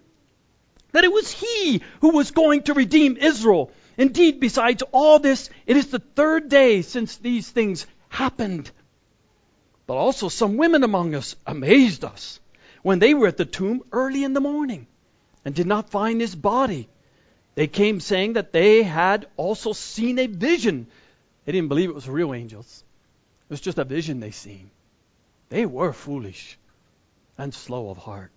that 0.92 1.04
it 1.04 1.12
was 1.12 1.32
he 1.32 1.82
who 2.02 2.10
was 2.10 2.32
going 2.32 2.62
to 2.64 2.74
redeem 2.74 3.18
Israel. 3.18 3.72
Indeed, 3.98 4.40
besides 4.40 4.84
all 4.92 5.20
this, 5.20 5.50
it 5.66 5.78
is 5.78 5.88
the 5.88 6.00
third 6.00 6.50
day 6.50 6.82
since 6.82 7.18
these 7.18 7.50
things 7.50 7.88
happened. 8.10 8.70
But 9.88 9.96
also 9.96 10.30
some 10.30 10.58
women 10.58 10.84
among 10.84 11.16
us 11.16 11.36
amazed 11.46 12.04
us 12.04 12.40
when 12.82 13.00
they 13.00 13.14
were 13.14 13.28
at 13.28 13.38
the 13.38 13.46
tomb 13.46 13.84
early 13.92 14.24
in 14.24 14.34
the 14.34 14.42
morning 14.42 14.88
and 15.44 15.56
did 15.56 15.68
not 15.68 15.92
find 15.92 16.20
his 16.20 16.36
body. 16.36 16.90
They 17.56 17.68
came 17.68 18.00
saying 18.00 18.34
that 18.34 18.52
they 18.52 18.84
had 18.84 19.28
also 19.38 19.74
seen 19.74 20.20
a 20.20 20.28
vision. 20.28 20.88
They 21.46 21.54
didn't 21.54 21.70
believe 21.70 21.90
it 21.90 21.96
was 21.96 22.10
real 22.10 22.34
angels. 22.34 22.84
It 23.50 23.54
was 23.54 23.62
just 23.62 23.78
a 23.78 23.86
vision 23.86 24.20
they 24.20 24.32
seen. 24.32 24.72
They 25.50 25.66
were 25.66 25.94
foolish 25.94 26.58
and 27.38 27.54
slow 27.54 27.90
of 27.90 27.98
heart. 27.98 28.32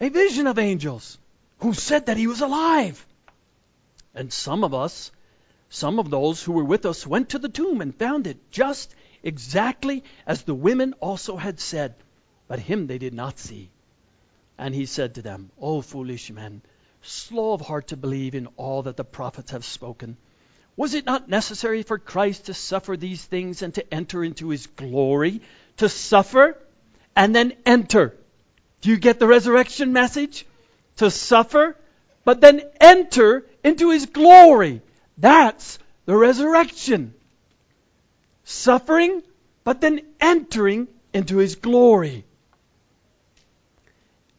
A 0.00 0.08
vision 0.08 0.46
of 0.46 0.58
angels 0.58 1.18
who 1.58 1.72
said 1.72 2.06
that 2.06 2.16
he 2.16 2.26
was 2.26 2.40
alive. 2.40 3.06
And 4.16 4.32
some 4.32 4.64
of 4.64 4.72
us, 4.74 5.12
some 5.68 5.98
of 5.98 6.10
those 6.10 6.42
who 6.42 6.52
were 6.52 6.64
with 6.64 6.86
us, 6.86 7.06
went 7.06 7.28
to 7.30 7.38
the 7.38 7.50
tomb 7.50 7.82
and 7.82 7.94
found 7.94 8.26
it 8.26 8.50
just 8.50 8.94
exactly 9.22 10.02
as 10.26 10.42
the 10.42 10.54
women 10.54 10.94
also 10.94 11.36
had 11.36 11.60
said, 11.60 11.94
but 12.48 12.58
him 12.58 12.86
they 12.86 12.98
did 12.98 13.12
not 13.12 13.38
see. 13.38 13.70
And 14.58 14.74
he 14.74 14.86
said 14.86 15.14
to 15.14 15.22
them, 15.22 15.50
O 15.60 15.82
foolish 15.82 16.30
men, 16.30 16.62
slow 17.02 17.52
of 17.52 17.60
heart 17.60 17.88
to 17.88 17.96
believe 17.96 18.34
in 18.34 18.46
all 18.56 18.84
that 18.84 18.96
the 18.96 19.04
prophets 19.04 19.50
have 19.50 19.64
spoken. 19.64 20.16
Was 20.76 20.94
it 20.94 21.06
not 21.06 21.28
necessary 21.28 21.82
for 21.82 21.98
Christ 21.98 22.46
to 22.46 22.54
suffer 22.54 22.96
these 22.96 23.24
things 23.24 23.62
and 23.62 23.74
to 23.74 23.94
enter 23.94 24.24
into 24.24 24.48
his 24.48 24.66
glory? 24.66 25.42
To 25.78 25.88
suffer 25.88 26.58
and 27.14 27.34
then 27.34 27.54
enter. 27.66 28.14
Do 28.80 28.90
you 28.90 28.96
get 28.96 29.18
the 29.18 29.26
resurrection 29.26 29.92
message? 29.92 30.46
To 30.96 31.10
suffer, 31.10 31.76
but 32.24 32.40
then 32.40 32.62
enter 32.80 33.46
into 33.66 33.90
his 33.90 34.06
glory. 34.06 34.80
That's 35.18 35.78
the 36.04 36.16
resurrection 36.16 37.14
suffering, 38.44 39.22
but 39.64 39.80
then 39.80 40.00
entering 40.20 40.86
into 41.12 41.38
his 41.38 41.56
glory. 41.56 42.24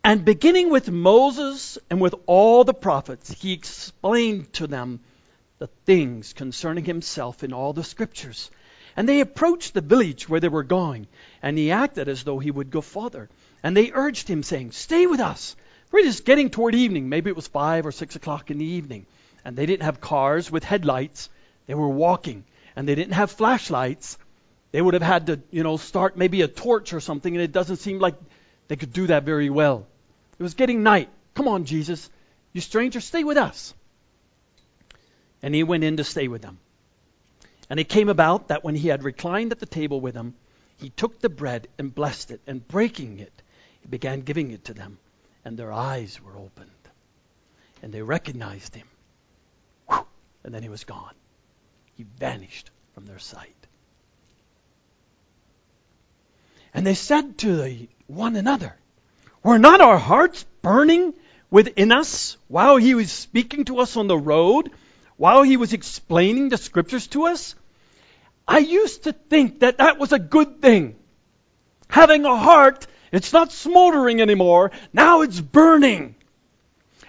And 0.04 0.24
beginning 0.24 0.70
with 0.70 0.90
Moses 0.90 1.78
and 1.90 2.00
with 2.00 2.16
all 2.26 2.64
the 2.64 2.74
prophets, 2.74 3.30
he 3.30 3.52
explained 3.52 4.54
to 4.54 4.68
them 4.68 5.02
the 5.60 5.68
things 5.86 6.32
concerning 6.32 6.86
himself 6.86 7.44
in 7.44 7.52
all 7.52 7.74
the 7.74 7.84
scriptures. 7.84 8.50
And 8.96 9.10
they 9.10 9.20
approached 9.20 9.74
the 9.74 9.82
village 9.82 10.30
where 10.30 10.40
they 10.40 10.48
were 10.48 10.64
going, 10.64 11.08
and 11.44 11.58
he 11.58 11.72
acted 11.72 12.08
as 12.08 12.24
though 12.24 12.40
he 12.40 12.50
would 12.50 12.72
go 12.72 12.80
farther. 12.80 13.30
And 13.62 13.76
they 13.76 13.92
urged 13.92 14.30
him, 14.30 14.44
saying, 14.44 14.72
Stay 14.72 15.06
with 15.06 15.20
us. 15.20 15.58
We're 15.92 16.04
just 16.04 16.26
getting 16.26 16.50
toward 16.50 16.76
evening. 16.76 17.10
Maybe 17.10 17.30
it 17.30 17.36
was 17.36 17.48
five 17.48 17.86
or 17.86 17.92
six 17.92 18.16
o'clock 18.16 18.50
in 18.50 18.58
the 18.58 18.66
evening. 18.66 19.06
And 19.48 19.56
they 19.56 19.66
didn't 19.66 19.84
have 19.84 20.00
cars 20.00 20.52
with 20.52 20.64
headlights. 20.64 21.30
They 21.66 21.74
were 21.74 21.90
walking 21.90 22.44
and 22.78 22.88
they 22.88 22.94
didn't 22.94 23.14
have 23.14 23.32
flashlights, 23.32 24.20
they 24.72 24.80
would 24.80 24.94
have 24.94 25.02
had 25.02 25.28
to, 25.28 25.42
you 25.50 25.64
know, 25.64 25.78
start 25.78 26.16
maybe 26.16 26.44
a 26.44 26.48
torch 26.48 26.94
or 26.94 27.00
something, 27.00 27.34
and 27.34 27.44
it 27.44 27.52
doesn't 27.52 27.78
seem 27.78 27.98
like 27.98 28.14
they 28.68 28.76
could 28.76 28.94
do 28.94 29.08
that 29.08 29.24
very 29.24 29.50
well. 29.50 29.88
It 30.38 30.44
was 30.44 30.54
getting 30.54 30.84
night. 30.84 31.10
Come 31.34 31.48
on, 31.48 31.66
Jesus. 31.66 32.08
You 32.54 32.62
stranger, 32.62 33.02
stay 33.02 33.24
with 33.24 33.38
us. 33.38 33.74
And 35.42 35.56
he 35.56 35.64
went 35.64 35.84
in 35.84 35.98
to 35.98 36.04
stay 36.04 36.28
with 36.28 36.44
them. 36.44 36.60
And 37.68 37.80
it 37.80 37.90
came 37.90 38.10
about 38.10 38.50
that 38.50 38.64
when 38.64 38.76
he 38.76 38.90
had 38.90 39.02
reclined 39.04 39.52
at 39.52 39.60
the 39.60 39.66
table 39.66 40.00
with 40.00 40.14
them, 40.14 40.36
he 40.78 40.92
took 40.92 41.20
the 41.20 41.30
bread 41.30 41.68
and 41.80 41.94
blessed 41.94 42.30
it, 42.30 42.42
and 42.46 42.68
breaking 42.68 43.20
it, 43.20 43.34
he 43.82 43.88
began 43.88 44.22
giving 44.22 44.52
it 44.52 44.66
to 44.66 44.76
them. 44.76 45.00
And 45.44 45.58
their 45.58 45.74
eyes 45.74 46.22
were 46.22 46.38
opened. 46.38 46.70
And 47.82 47.92
they 47.92 48.04
recognized 48.04 48.76
him. 48.76 48.88
And 50.44 50.54
then 50.54 50.64
he 50.64 50.70
was 50.70 50.84
gone 50.84 51.14
he 51.98 52.06
vanished 52.20 52.70
from 52.94 53.08
their 53.08 53.18
sight. 53.18 53.56
And 56.74 56.86
they 56.86 56.94
said 56.94 57.40
to 57.40 57.88
one 58.06 58.36
another, 58.36 58.76
Were 59.42 59.58
not 59.58 59.82
our 59.82 59.98
hearts 59.98 60.46
burning 60.62 61.16
within 61.50 61.92
us 61.92 62.38
while 62.48 62.78
he 62.78 62.94
was 62.94 63.12
speaking 63.12 63.66
to 63.66 63.80
us 63.80 63.98
on 63.98 64.06
the 64.06 64.18
road, 64.18 64.70
while 65.16 65.42
he 65.42 65.58
was 65.58 65.74
explaining 65.74 66.50
the 66.50 66.58
scriptures 66.58 67.08
to 67.08 67.26
us? 67.26 67.56
I 68.48 68.60
used 68.60 69.06
to 69.06 69.14
think 69.14 69.62
that 69.62 69.80
that 69.80 69.98
was 69.98 70.14
a 70.14 70.20
good 70.20 70.62
thing. 70.62 70.96
Having 71.90 72.26
a 72.26 72.38
heart, 72.38 72.86
it's 73.12 73.34
not 73.34 73.52
smoldering 73.52 74.22
anymore, 74.22 74.72
now 74.94 75.22
it's 75.22 75.42
burning. 75.42 76.14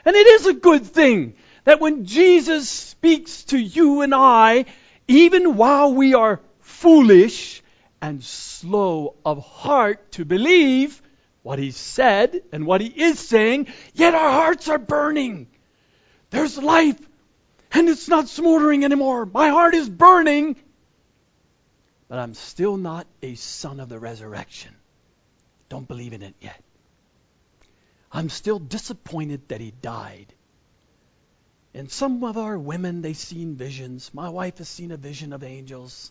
And 0.06 0.16
it 0.16 0.26
is 0.26 0.46
a 0.46 0.54
good 0.54 0.86
thing 0.86 1.34
that 1.68 1.80
when 1.80 2.06
Jesus 2.06 2.66
speaks 2.66 3.44
to 3.44 3.58
you 3.58 4.00
and 4.00 4.14
I, 4.14 4.64
even 5.06 5.54
while 5.54 5.92
we 5.92 6.14
are 6.14 6.40
foolish 6.60 7.62
and 8.00 8.24
slow 8.24 9.16
of 9.22 9.44
heart 9.44 10.12
to 10.12 10.24
believe 10.24 11.02
what 11.42 11.58
he 11.58 11.70
said 11.70 12.40
and 12.52 12.64
what 12.64 12.80
he 12.80 12.86
is 12.86 13.18
saying, 13.18 13.66
yet 13.92 14.14
our 14.14 14.30
hearts 14.30 14.70
are 14.70 14.78
burning. 14.78 15.46
There's 16.30 16.56
life, 16.56 16.98
and 17.72 17.86
it's 17.90 18.08
not 18.08 18.30
smoldering 18.30 18.82
anymore. 18.82 19.26
My 19.26 19.50
heart 19.50 19.74
is 19.74 19.90
burning, 19.90 20.56
but 22.08 22.18
I'm 22.18 22.32
still 22.32 22.78
not 22.78 23.06
a 23.20 23.34
son 23.34 23.78
of 23.78 23.90
the 23.90 23.98
resurrection. 23.98 24.74
Don't 25.68 25.86
believe 25.86 26.14
in 26.14 26.22
it 26.22 26.34
yet. 26.40 26.64
I'm 28.10 28.30
still 28.30 28.58
disappointed 28.58 29.48
that 29.48 29.60
he 29.60 29.70
died. 29.82 30.32
And 31.78 31.88
some 31.88 32.24
of 32.24 32.36
our 32.36 32.58
women, 32.58 33.02
they've 33.02 33.16
seen 33.16 33.54
visions. 33.54 34.12
My 34.12 34.30
wife 34.30 34.58
has 34.58 34.68
seen 34.68 34.90
a 34.90 34.96
vision 34.96 35.32
of 35.32 35.44
angels. 35.44 36.10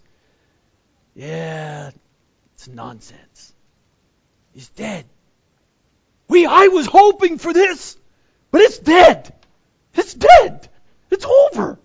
Yeah, 1.13 1.91
it's 2.53 2.69
nonsense. 2.69 3.53
He's 4.53 4.69
dead. 4.69 5.03
We, 6.29 6.45
I 6.45 6.69
was 6.69 6.85
hoping 6.85 7.37
for 7.37 7.51
this, 7.51 7.97
but 8.49 8.61
it's 8.61 8.79
dead. 8.79 9.33
It's 9.93 10.13
dead. 10.13 10.69
It's 11.11 11.25
over. 11.25 11.77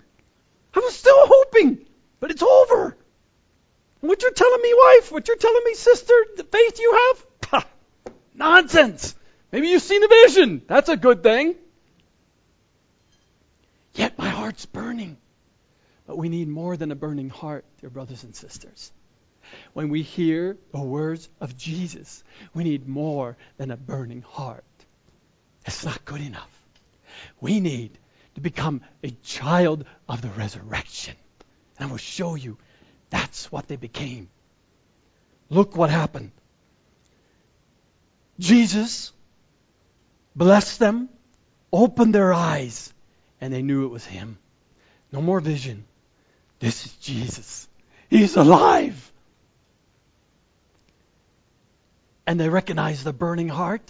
I 0.75 0.79
was 0.79 0.95
still 0.95 1.19
hoping, 1.19 1.85
but 2.21 2.31
it's 2.31 2.43
over. 2.43 2.97
what 4.01 4.23
you're 4.23 4.31
telling 4.31 4.63
me, 4.63 4.75
wife, 4.75 5.11
what 5.11 5.27
you're 5.27 5.37
telling 5.37 5.63
me, 5.65 5.75
sister, 5.75 6.15
the 6.37 6.45
faith 6.45 6.79
you 6.79 7.15
have, 7.51 7.67
nonsense. 8.35 9.17
Maybe 9.51 9.69
you've 9.71 9.83
seen 9.83 10.05
a 10.05 10.09
vision. 10.09 10.63
That's 10.69 10.89
a 10.89 10.97
good 10.97 11.25
thing. 11.25 11.57
Yet 13.95 14.19
my 14.19 14.29
heart's 14.29 14.67
burning. 14.67 15.17
But 16.07 16.19
we 16.19 16.29
need 16.29 16.49
more 16.49 16.77
than 16.77 16.91
a 16.91 16.97
burning 16.97 17.29
heart, 17.29 17.65
dear 17.81 17.91
brothers 17.91 18.25
and 18.25 18.35
sisters. 18.35 18.93
When 19.73 19.89
we 19.89 20.03
hear 20.03 20.57
the 20.73 20.81
words 20.81 21.29
of 21.41 21.57
Jesus, 21.57 22.25
we 22.55 22.65
need 22.65 22.89
more 22.89 23.37
than 23.59 23.71
a 23.71 23.77
burning 23.77 24.23
heart. 24.23 24.65
It's 25.67 25.85
not 25.85 26.05
good 26.05 26.21
enough. 26.21 26.51
We 27.41 27.61
need 27.61 27.97
to 28.35 28.41
become 28.41 28.81
a 29.05 29.11
child 29.23 29.85
of 30.09 30.23
the 30.23 30.29
resurrection. 30.31 31.15
And 31.79 31.89
I 31.89 31.91
will 31.91 31.99
show 31.99 32.35
you 32.35 32.57
that's 33.11 33.53
what 33.53 33.69
they 33.69 33.77
became. 33.77 34.29
Look 35.51 35.77
what 35.77 35.91
happened. 35.91 36.33
Jesus 38.39 39.13
blessed 40.35 40.79
them, 40.79 41.11
opened 41.73 42.15
their 42.15 42.33
eyes, 42.33 42.92
and 43.43 43.53
they 43.53 43.61
knew 43.61 43.85
it 43.85 43.89
was 43.89 44.07
Him. 44.07 44.39
No 45.11 45.21
more 45.21 45.41
vision. 45.41 45.85
This 46.61 46.87
is 46.87 46.93
Jesus. 46.93 47.69
He's 48.09 48.37
alive. 48.37 49.13
And 52.25 52.39
they 52.39 52.49
recognized 52.49 53.03
the 53.03 53.13
burning 53.13 53.49
heart, 53.49 53.83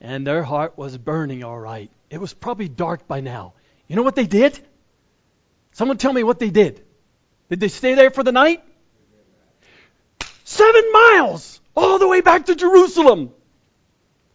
and 0.00 0.26
their 0.26 0.42
heart 0.42 0.76
was 0.76 0.98
burning 0.98 1.44
all 1.44 1.58
right. 1.58 1.90
It 2.10 2.20
was 2.20 2.34
probably 2.34 2.68
dark 2.68 3.06
by 3.06 3.20
now. 3.20 3.52
You 3.86 3.94
know 3.94 4.02
what 4.02 4.16
they 4.16 4.26
did? 4.26 4.58
Someone 5.72 5.96
tell 5.96 6.12
me 6.12 6.24
what 6.24 6.40
they 6.40 6.50
did. 6.50 6.84
Did 7.50 7.60
they 7.60 7.68
stay 7.68 7.94
there 7.94 8.10
for 8.10 8.24
the 8.24 8.32
night? 8.32 8.64
Seven 10.42 10.92
miles 10.92 11.60
all 11.76 12.00
the 12.00 12.08
way 12.08 12.20
back 12.20 12.46
to 12.46 12.56
Jerusalem. 12.56 13.30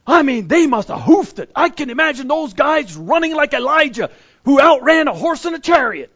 I 0.08 0.22
mean, 0.22 0.48
they 0.48 0.68
must 0.68 0.88
have 0.88 1.02
hoofed 1.02 1.40
it. 1.40 1.52
I 1.54 1.68
can 1.68 1.90
imagine 1.90 2.30
those 2.30 2.54
guys 2.54 2.96
running 2.96 3.36
like 3.36 3.54
Elijah, 3.54 4.10
who 4.44 4.60
outran 4.60 5.08
a 5.08 5.14
horse 5.14 5.46
and 5.46 5.56
a 5.56 5.60
chariot. 5.60 6.12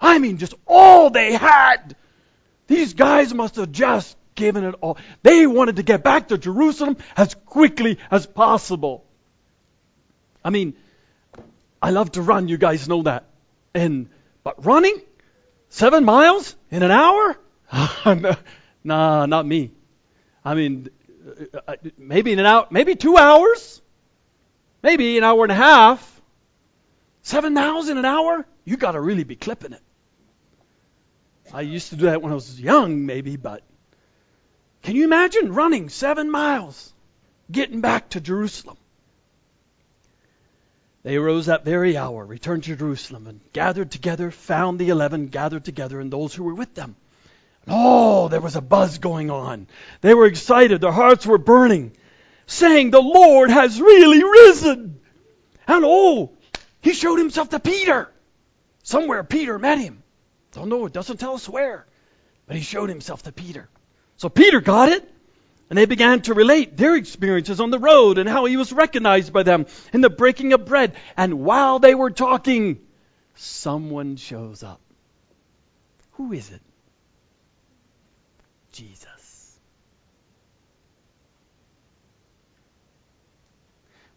I 0.00 0.18
mean, 0.18 0.38
just 0.38 0.54
all 0.66 1.10
they 1.10 1.32
had. 1.32 1.96
These 2.66 2.94
guys 2.94 3.32
must 3.32 3.56
have 3.56 3.72
just 3.72 4.16
given 4.34 4.64
it 4.64 4.74
all. 4.80 4.98
They 5.22 5.46
wanted 5.46 5.76
to 5.76 5.82
get 5.82 6.02
back 6.02 6.28
to 6.28 6.38
Jerusalem 6.38 6.96
as 7.16 7.34
quickly 7.34 7.98
as 8.10 8.26
possible. 8.26 9.04
I 10.44 10.50
mean, 10.50 10.74
I 11.80 11.90
love 11.90 12.12
to 12.12 12.22
run, 12.22 12.48
you 12.48 12.58
guys 12.58 12.88
know 12.88 13.02
that. 13.02 13.24
And 13.74 14.08
but 14.42 14.64
running 14.64 15.00
seven 15.68 16.04
miles 16.04 16.54
in 16.70 16.82
an 16.82 16.90
hour? 16.90 17.36
nah, 18.84 19.26
not 19.26 19.46
me. 19.46 19.72
I 20.44 20.54
mean, 20.54 20.88
uh, 21.54 21.60
uh, 21.66 21.76
maybe 21.96 22.32
in 22.32 22.38
an 22.38 22.46
hour, 22.46 22.66
maybe 22.70 22.94
two 22.94 23.16
hours, 23.16 23.80
maybe 24.82 25.16
an 25.18 25.24
hour 25.24 25.42
and 25.42 25.52
a 25.52 25.56
half. 25.56 26.13
Seven 27.24 27.54
miles 27.54 27.88
in 27.88 27.96
an 27.96 28.04
hour? 28.04 28.46
You 28.66 28.76
got 28.76 28.92
to 28.92 29.00
really 29.00 29.24
be 29.24 29.34
clipping 29.34 29.72
it. 29.72 29.80
I 31.52 31.62
used 31.62 31.88
to 31.88 31.96
do 31.96 32.04
that 32.06 32.20
when 32.20 32.32
I 32.32 32.34
was 32.34 32.60
young, 32.60 33.06
maybe, 33.06 33.36
but 33.36 33.62
can 34.82 34.94
you 34.94 35.04
imagine 35.04 35.54
running 35.54 35.88
seven 35.88 36.30
miles, 36.30 36.92
getting 37.50 37.80
back 37.80 38.10
to 38.10 38.20
Jerusalem? 38.20 38.76
They 41.02 41.16
arose 41.16 41.46
that 41.46 41.64
very 41.64 41.96
hour, 41.96 42.24
returned 42.24 42.64
to 42.64 42.76
Jerusalem, 42.76 43.26
and 43.26 43.40
gathered 43.54 43.90
together, 43.90 44.30
found 44.30 44.78
the 44.78 44.90
eleven 44.90 45.28
gathered 45.28 45.64
together, 45.64 46.00
and 46.00 46.12
those 46.12 46.34
who 46.34 46.44
were 46.44 46.54
with 46.54 46.74
them. 46.74 46.94
And 47.64 47.74
oh, 47.74 48.28
there 48.28 48.40
was 48.42 48.56
a 48.56 48.60
buzz 48.60 48.98
going 48.98 49.30
on. 49.30 49.66
They 50.02 50.12
were 50.12 50.26
excited. 50.26 50.82
Their 50.82 50.92
hearts 50.92 51.24
were 51.24 51.38
burning, 51.38 51.92
saying, 52.46 52.90
The 52.90 53.00
Lord 53.00 53.48
has 53.48 53.80
really 53.80 54.22
risen. 54.22 55.00
And 55.66 55.84
oh, 55.86 56.32
he 56.84 56.92
showed 56.92 57.18
himself 57.18 57.48
to 57.48 57.58
Peter. 57.58 58.10
Somewhere 58.82 59.24
Peter 59.24 59.58
met 59.58 59.78
him. 59.78 60.02
Don't 60.52 60.68
know, 60.68 60.84
it 60.84 60.92
doesn't 60.92 61.16
tell 61.16 61.34
us 61.34 61.48
where. 61.48 61.86
But 62.46 62.56
he 62.56 62.62
showed 62.62 62.90
himself 62.90 63.22
to 63.22 63.32
Peter. 63.32 63.70
So 64.18 64.28
Peter 64.28 64.60
got 64.60 64.90
it. 64.90 65.10
And 65.70 65.78
they 65.78 65.86
began 65.86 66.20
to 66.22 66.34
relate 66.34 66.76
their 66.76 66.94
experiences 66.94 67.58
on 67.58 67.70
the 67.70 67.78
road 67.78 68.18
and 68.18 68.28
how 68.28 68.44
he 68.44 68.58
was 68.58 68.70
recognized 68.70 69.32
by 69.32 69.44
them 69.44 69.64
in 69.94 70.02
the 70.02 70.10
breaking 70.10 70.52
of 70.52 70.66
bread. 70.66 70.94
And 71.16 71.40
while 71.40 71.78
they 71.78 71.94
were 71.94 72.10
talking, 72.10 72.80
someone 73.34 74.16
shows 74.16 74.62
up. 74.62 74.82
Who 76.12 76.34
is 76.34 76.50
it? 76.50 76.60
Jesus. 78.72 79.58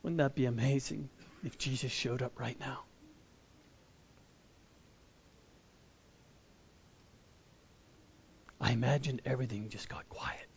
Wouldn't 0.03 0.17
that 0.17 0.35
be 0.35 0.45
amazing 0.45 1.09
if 1.43 1.57
Jesus 1.57 1.91
showed 1.91 2.21
up 2.21 2.39
right 2.39 2.59
now? 2.59 2.83
I 8.59 8.71
imagine 8.71 9.21
everything 9.25 9.69
just 9.69 9.87
got 9.87 10.09
quiet. 10.09 10.47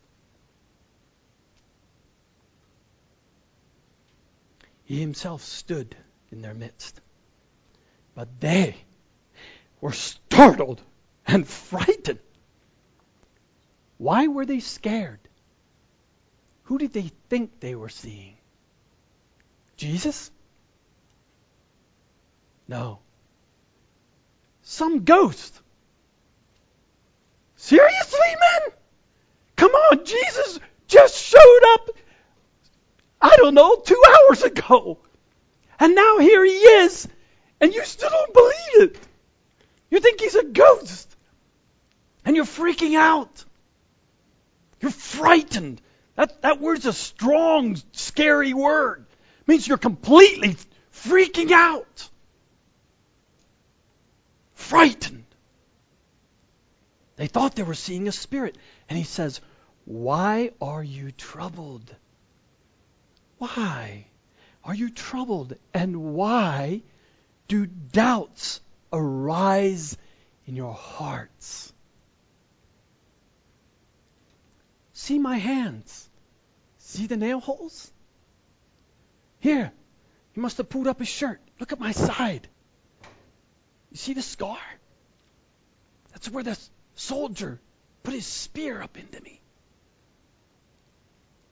He 4.85 4.99
himself 4.99 5.43
stood 5.43 5.95
in 6.31 6.41
their 6.41 6.53
midst. 6.53 6.99
But 8.15 8.41
they 8.41 8.75
were 9.79 9.93
startled 9.93 10.81
and 11.25 11.47
frightened. 11.47 12.19
Why 13.97 14.27
were 14.27 14.45
they 14.45 14.59
scared? 14.59 15.19
Who 16.63 16.77
did 16.77 16.91
they 16.91 17.11
think 17.29 17.59
they 17.59 17.75
were 17.75 17.89
seeing? 17.89 18.35
Jesus? 19.77 20.31
No. 22.67 22.99
Some 24.61 25.03
ghost. 25.03 25.59
Seriously, 27.55 28.19
man? 28.19 28.73
Come 29.55 29.71
on, 29.71 30.05
Jesus 30.05 30.59
just 30.87 31.15
showed 31.15 31.59
up, 31.73 31.89
I 33.21 33.35
don't 33.37 33.53
know, 33.53 33.75
two 33.75 34.01
hours 34.09 34.43
ago. 34.43 34.99
And 35.79 35.95
now 35.95 36.19
here 36.19 36.43
he 36.45 36.51
is, 36.51 37.07
and 37.59 37.73
you 37.73 37.83
still 37.85 38.09
don't 38.09 38.33
believe 38.33 38.89
it. 38.89 38.99
You 39.89 39.99
think 39.99 40.21
he's 40.21 40.35
a 40.35 40.43
ghost. 40.43 41.07
And 42.23 42.35
you're 42.35 42.45
freaking 42.45 42.95
out. 42.95 43.43
You're 44.79 44.91
frightened. 44.91 45.81
That, 46.15 46.41
that 46.43 46.61
word's 46.61 46.85
a 46.85 46.93
strong, 46.93 47.77
scary 47.93 48.53
word. 48.53 49.05
It 49.41 49.47
means 49.47 49.67
you're 49.67 49.77
completely 49.77 50.55
freaking 50.93 51.51
out. 51.51 52.09
Frightened. 54.61 55.25
They 57.17 57.27
thought 57.27 57.55
they 57.55 57.63
were 57.63 57.73
seeing 57.73 58.07
a 58.07 58.11
spirit. 58.11 58.57
And 58.87 58.97
he 58.97 59.03
says, 59.03 59.41
Why 59.85 60.51
are 60.61 60.83
you 60.83 61.11
troubled? 61.11 61.93
Why 63.37 64.05
are 64.63 64.73
you 64.73 64.89
troubled? 64.89 65.55
And 65.73 66.13
why 66.15 66.83
do 67.47 67.65
doubts 67.65 68.61
arise 68.93 69.97
in 70.45 70.55
your 70.55 70.73
hearts? 70.73 71.73
See 74.93 75.19
my 75.19 75.37
hands. 75.37 76.09
See 76.77 77.07
the 77.07 77.17
nail 77.17 77.39
holes? 77.39 77.91
Here, 79.39 79.73
he 80.33 80.39
must 80.39 80.57
have 80.57 80.69
pulled 80.69 80.87
up 80.87 80.99
his 80.99 81.09
shirt. 81.09 81.41
Look 81.59 81.73
at 81.73 81.79
my 81.79 81.91
side. 81.91 82.47
You 83.91 83.97
see 83.97 84.13
the 84.13 84.21
scar? 84.21 84.59
That's 86.11 86.29
where 86.29 86.43
the 86.43 86.57
soldier 86.95 87.59
put 88.03 88.13
his 88.13 88.25
spear 88.25 88.81
up 88.81 88.97
into 88.97 89.21
me. 89.21 89.41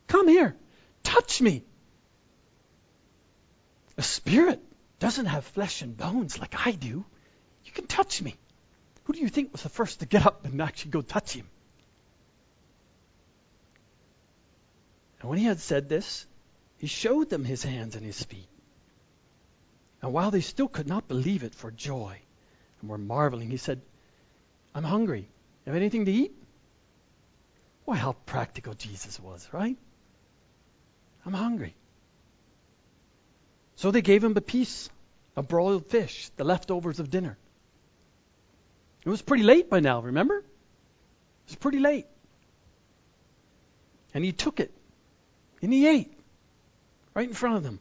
Come 0.08 0.28
here. 0.28 0.56
Touch 1.04 1.41
me. 1.41 1.63
A 3.97 4.02
spirit 4.02 4.62
doesn't 4.99 5.25
have 5.25 5.43
flesh 5.45 5.82
and 5.82 5.95
bones 5.97 6.39
like 6.39 6.65
I 6.65 6.71
do. 6.71 7.06
You 7.65 7.71
can 7.73 7.88
touch 7.88 8.21
me. 8.21 8.36
Who 9.04 9.13
do 9.13 9.19
you 9.19 9.30
think 9.30 9.52
was 9.52 9.63
the 9.63 9.69
first 9.69 9.99
to 9.99 10.06
get 10.06 10.25
up 10.25 10.45
and 10.45 10.62
actually 10.62 10.91
go 10.91 11.02
touch 11.02 11.34
him? 11.34 11.47
And 15.19 15.30
when 15.30 15.39
he 15.39 15.45
had 15.45 15.60
said 15.60 15.89
this, 15.89 16.25
he 16.78 16.88
showed 16.88 17.30
them 17.30 17.43
his 17.43 17.63
hands 17.63 17.95
and 17.95 18.06
his 18.06 18.23
feet. 18.23 18.47
And 20.02 20.13
while 20.13 20.32
they 20.32 20.41
still 20.41 20.69
could 20.69 20.88
not 20.88 21.10
believe 21.10 21.43
it 21.43 21.54
for 21.54 21.71
joy 21.71 22.21
and 22.82 22.89
were 22.89 22.98
marveling, 22.98 23.50
he 23.50 23.58
said, 23.58 23.82
I'm 24.74 24.84
hungry. 24.84 25.28
Have 25.65 25.76
anything 25.76 26.06
to 26.06 26.12
eat? 26.12 26.34
Why, 27.86 27.96
how 27.96 28.13
practical 28.26 28.74
Jesus 28.74 29.20
was, 29.20 29.48
right? 29.52 29.78
I'm 31.26 31.34
hungry. 31.34 31.76
So 33.76 33.92
they 33.92 34.02
gave 34.02 34.24
him 34.24 34.36
a 34.36 34.42
piece 34.42 34.89
of 35.36 35.48
broiled 35.48 35.88
fish, 35.88 36.30
the 36.36 36.44
leftovers 36.44 37.00
of 37.00 37.10
dinner. 37.10 37.38
It 39.06 39.10
was 39.10 39.22
pretty 39.22 39.44
late 39.44 39.70
by 39.70 39.80
now, 39.80 40.02
remember? 40.02 40.38
It 40.38 40.46
was 41.48 41.56
pretty 41.56 41.80
late. 41.80 42.06
And 44.13 44.24
he 44.24 44.32
took 44.32 44.60
it 44.60 44.72
and 45.62 45.72
he 45.72 45.88
ate 45.88 46.13
right 47.13 47.28
in 47.28 47.34
front 47.34 47.58
of 47.58 47.63
them. 47.63 47.80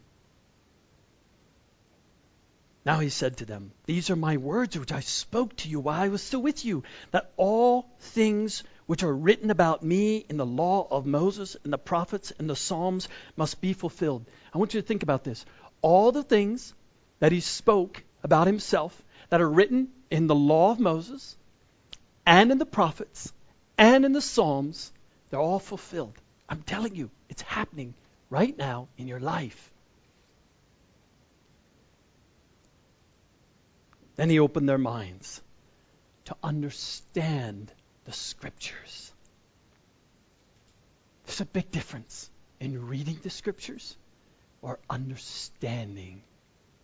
Now 2.88 3.00
he 3.00 3.10
said 3.10 3.36
to 3.36 3.44
them, 3.44 3.72
These 3.84 4.08
are 4.08 4.16
my 4.16 4.38
words 4.38 4.78
which 4.78 4.92
I 4.92 5.00
spoke 5.00 5.54
to 5.56 5.68
you 5.68 5.78
while 5.78 6.00
I 6.00 6.08
was 6.08 6.22
still 6.22 6.40
with 6.40 6.64
you, 6.64 6.84
that 7.10 7.30
all 7.36 7.86
things 8.00 8.64
which 8.86 9.02
are 9.02 9.14
written 9.14 9.50
about 9.50 9.82
me 9.82 10.24
in 10.26 10.38
the 10.38 10.46
law 10.46 10.88
of 10.90 11.04
Moses 11.04 11.54
and 11.64 11.70
the 11.70 11.76
prophets 11.76 12.32
and 12.38 12.48
the 12.48 12.56
Psalms 12.56 13.10
must 13.36 13.60
be 13.60 13.74
fulfilled. 13.74 14.24
I 14.54 14.56
want 14.56 14.72
you 14.72 14.80
to 14.80 14.86
think 14.86 15.02
about 15.02 15.22
this. 15.22 15.44
All 15.82 16.12
the 16.12 16.22
things 16.22 16.72
that 17.18 17.30
he 17.30 17.40
spoke 17.40 18.02
about 18.22 18.46
himself 18.46 18.98
that 19.28 19.42
are 19.42 19.50
written 19.50 19.88
in 20.10 20.26
the 20.26 20.34
law 20.34 20.70
of 20.70 20.80
Moses 20.80 21.36
and 22.24 22.50
in 22.50 22.56
the 22.56 22.64
prophets 22.64 23.34
and 23.76 24.06
in 24.06 24.14
the 24.14 24.22
Psalms, 24.22 24.92
they're 25.28 25.38
all 25.38 25.58
fulfilled. 25.58 26.16
I'm 26.48 26.62
telling 26.62 26.94
you, 26.94 27.10
it's 27.28 27.42
happening 27.42 27.92
right 28.30 28.56
now 28.56 28.88
in 28.96 29.08
your 29.08 29.20
life. 29.20 29.70
Then 34.18 34.30
he 34.30 34.40
opened 34.40 34.68
their 34.68 34.78
minds 34.78 35.40
to 36.24 36.36
understand 36.42 37.70
the 38.04 38.12
scriptures. 38.12 39.12
There's 41.24 41.40
a 41.40 41.44
big 41.44 41.70
difference 41.70 42.28
in 42.58 42.88
reading 42.88 43.20
the 43.22 43.30
scriptures 43.30 43.96
or 44.60 44.80
understanding 44.90 46.20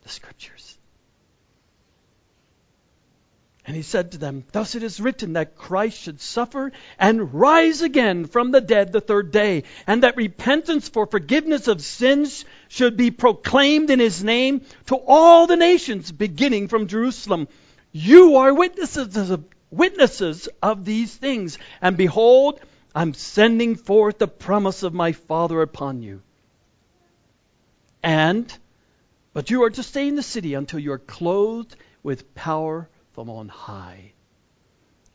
the 0.05 0.11
scriptures. 0.11 0.79
And 3.66 3.75
he 3.75 3.83
said 3.83 4.12
to 4.12 4.18
them, 4.18 4.44
Thus 4.53 4.77
it 4.77 4.85
is 4.85 5.01
written 5.01 5.33
that 5.33 5.57
Christ 5.57 5.99
should 5.99 6.20
suffer 6.20 6.70
and 7.01 7.35
rise 7.35 7.83
again 7.83 8.27
from 8.27 8.53
the 8.53 8.61
dead 8.61 8.92
the 8.92 9.01
third 9.01 9.33
day, 9.33 9.64
and 9.88 10.05
that 10.05 10.16
repentance 10.16 10.88
for 10.88 11.07
forgiveness 11.07 11.66
of 11.66 11.83
sins 11.83 12.44
should 12.68 12.96
be 12.96 13.11
proclaimed 13.11 13.90
in 13.90 13.98
his 13.98 14.22
name 14.22 14.62
to 14.87 14.96
all 14.96 15.46
the 15.46 15.57
nations, 15.57 16.11
beginning 16.12 16.68
from 16.68 16.87
Jerusalem. 16.87 17.48
You 17.92 18.37
are 18.37 18.53
witnesses 18.53 19.31
of, 19.31 19.44
witnesses 19.70 20.48
of 20.62 20.85
these 20.85 21.14
things, 21.14 21.59
and 21.81 21.96
behold, 21.96 22.61
I'm 22.94 23.14
sending 23.14 23.74
forth 23.77 24.18
the 24.18 24.29
promise 24.29 24.83
of 24.83 24.94
my 24.94 25.12
Father 25.12 25.61
upon 25.62 26.03
you. 26.03 26.22
And, 28.03 28.57
but 29.33 29.50
you 29.50 29.64
are 29.64 29.70
to 29.70 29.83
stay 29.83 30.07
in 30.07 30.14
the 30.14 30.22
city 30.22 30.55
until 30.55 30.79
you 30.79 30.92
are 30.92 30.98
clothed 30.98 31.74
with 32.03 32.35
power 32.35 32.88
from 33.12 33.31
on 33.31 33.48
high. 33.48 34.12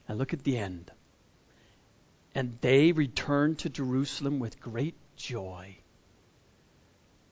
And 0.08 0.18
look 0.18 0.34
at 0.34 0.44
the 0.44 0.58
end. 0.58 0.92
And 2.34 2.58
they 2.62 2.92
returned 2.92 3.60
to 3.60 3.70
Jerusalem 3.70 4.40
with 4.40 4.60
great 4.60 4.96
joy. 5.16 5.78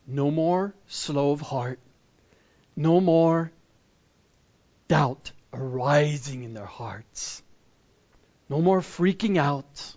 No 0.07 0.31
more 0.31 0.73
slow 0.87 1.31
of 1.31 1.41
heart. 1.41 1.79
No 2.77 3.01
more 3.01 3.51
doubt 4.87 5.33
arising 5.51 6.43
in 6.43 6.53
their 6.53 6.65
hearts. 6.65 7.43
No 8.49 8.61
more 8.61 8.79
freaking 8.79 9.37
out. 9.37 9.95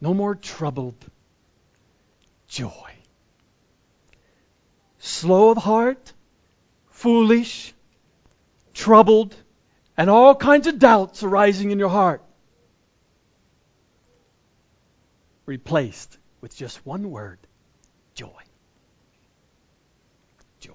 No 0.00 0.14
more 0.14 0.36
troubled. 0.36 1.04
Joy. 2.46 2.92
Slow 5.00 5.50
of 5.50 5.58
heart, 5.58 6.12
foolish, 6.90 7.74
troubled, 8.74 9.34
and 9.96 10.08
all 10.08 10.36
kinds 10.36 10.68
of 10.68 10.78
doubts 10.78 11.24
arising 11.24 11.72
in 11.72 11.80
your 11.80 11.88
heart. 11.88 12.22
Replaced 15.46 16.16
with 16.40 16.54
just 16.54 16.86
one 16.86 17.10
word 17.10 17.38
joy. 18.14 18.42
Joy. 20.60 20.72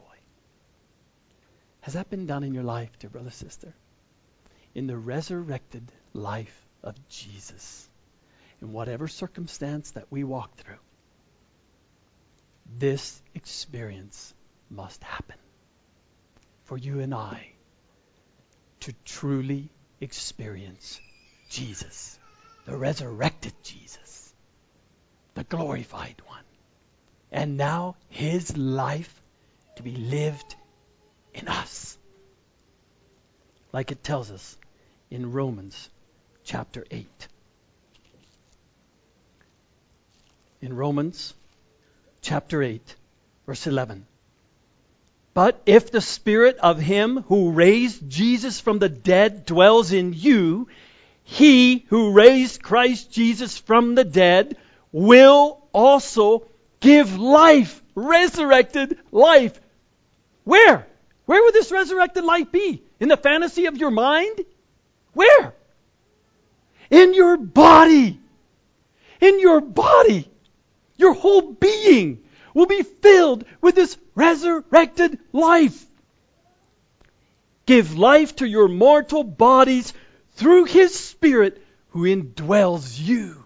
Has 1.82 1.94
that 1.94 2.10
been 2.10 2.26
done 2.26 2.44
in 2.44 2.54
your 2.54 2.64
life, 2.64 2.98
dear 3.00 3.10
brother, 3.10 3.32
sister? 3.32 3.74
In 4.76 4.88
the 4.88 4.98
resurrected 4.98 5.92
life 6.14 6.68
of 6.84 6.96
Jesus, 7.10 7.90
in 8.62 8.72
whatever 8.72 9.08
circumstance 9.08 9.92
that 9.92 10.06
we 10.10 10.24
walk 10.24 10.56
through, 10.58 10.80
this 12.78 13.22
experience 13.34 14.34
must 14.70 15.04
happen 15.04 15.38
for 16.66 16.78
you 16.78 17.00
and 17.00 17.16
I 17.16 17.52
to 18.82 18.94
truly 19.04 19.70
experience 20.00 21.02
Jesus, 21.50 22.20
the 22.66 22.78
resurrected 22.78 23.54
Jesus, 23.64 24.34
the 25.34 25.44
glorified 25.44 26.22
one. 26.28 26.44
And 27.32 27.58
now 27.58 27.96
his 28.10 28.58
life 28.58 29.22
to 29.76 29.84
be 29.84 29.96
lived 29.96 30.56
in 31.34 31.48
us. 31.48 31.98
Like 33.72 33.92
it 33.92 34.04
tells 34.04 34.32
us 34.32 34.58
in 35.12 35.32
Romans 35.32 35.90
chapter 36.44 36.86
8. 36.90 37.08
In 40.62 40.76
Romans 40.76 41.34
chapter 42.22 42.62
8, 42.62 42.96
verse 43.46 43.68
11. 43.68 44.06
But 45.34 45.62
if 45.66 45.92
the 45.92 46.02
spirit 46.02 46.58
of 46.58 46.80
him 46.80 47.24
who 47.28 47.52
raised 47.52 48.10
Jesus 48.10 48.60
from 48.60 48.80
the 48.80 48.90
dead 48.90 49.46
dwells 49.46 49.94
in 49.94 50.14
you, 50.14 50.68
he 51.24 51.86
who 51.90 52.12
raised 52.12 52.64
Christ 52.64 53.12
Jesus 53.12 53.58
from 53.58 53.96
the 53.96 54.04
dead 54.04 54.58
will 54.92 55.62
also 55.72 56.49
give 56.80 57.18
life, 57.18 57.82
resurrected 57.96 58.98
life. 59.12 59.60
Where? 60.44 60.88
Where 61.26 61.44
would 61.44 61.54
this 61.54 61.72
resurrected 61.72 62.24
life 62.24 62.52
be? 62.52 62.82
In 63.00 63.10
the 63.10 63.18
fantasy 63.18 63.66
of 63.66 63.78
your 63.78 63.92
mind? 63.92 64.40
Where? 65.14 65.54
In 66.90 67.14
your 67.14 67.38
body. 67.38 68.20
In 69.22 69.40
your 69.40 69.62
body. 69.62 70.30
Your 70.98 71.14
whole 71.14 71.42
being 71.42 72.24
will 72.54 72.66
be 72.66 72.84
filled 72.84 73.46
with 73.62 73.76
this 73.76 73.98
resurrected 74.16 75.20
life. 75.32 75.86
Give 77.66 77.98
life 77.98 78.36
to 78.38 78.48
your 78.48 78.68
mortal 78.68 79.24
bodies 79.24 79.94
through 80.34 80.66
His 80.66 80.98
Spirit 80.98 81.64
who 81.90 82.04
indwells 82.04 83.00
you. 83.00 83.46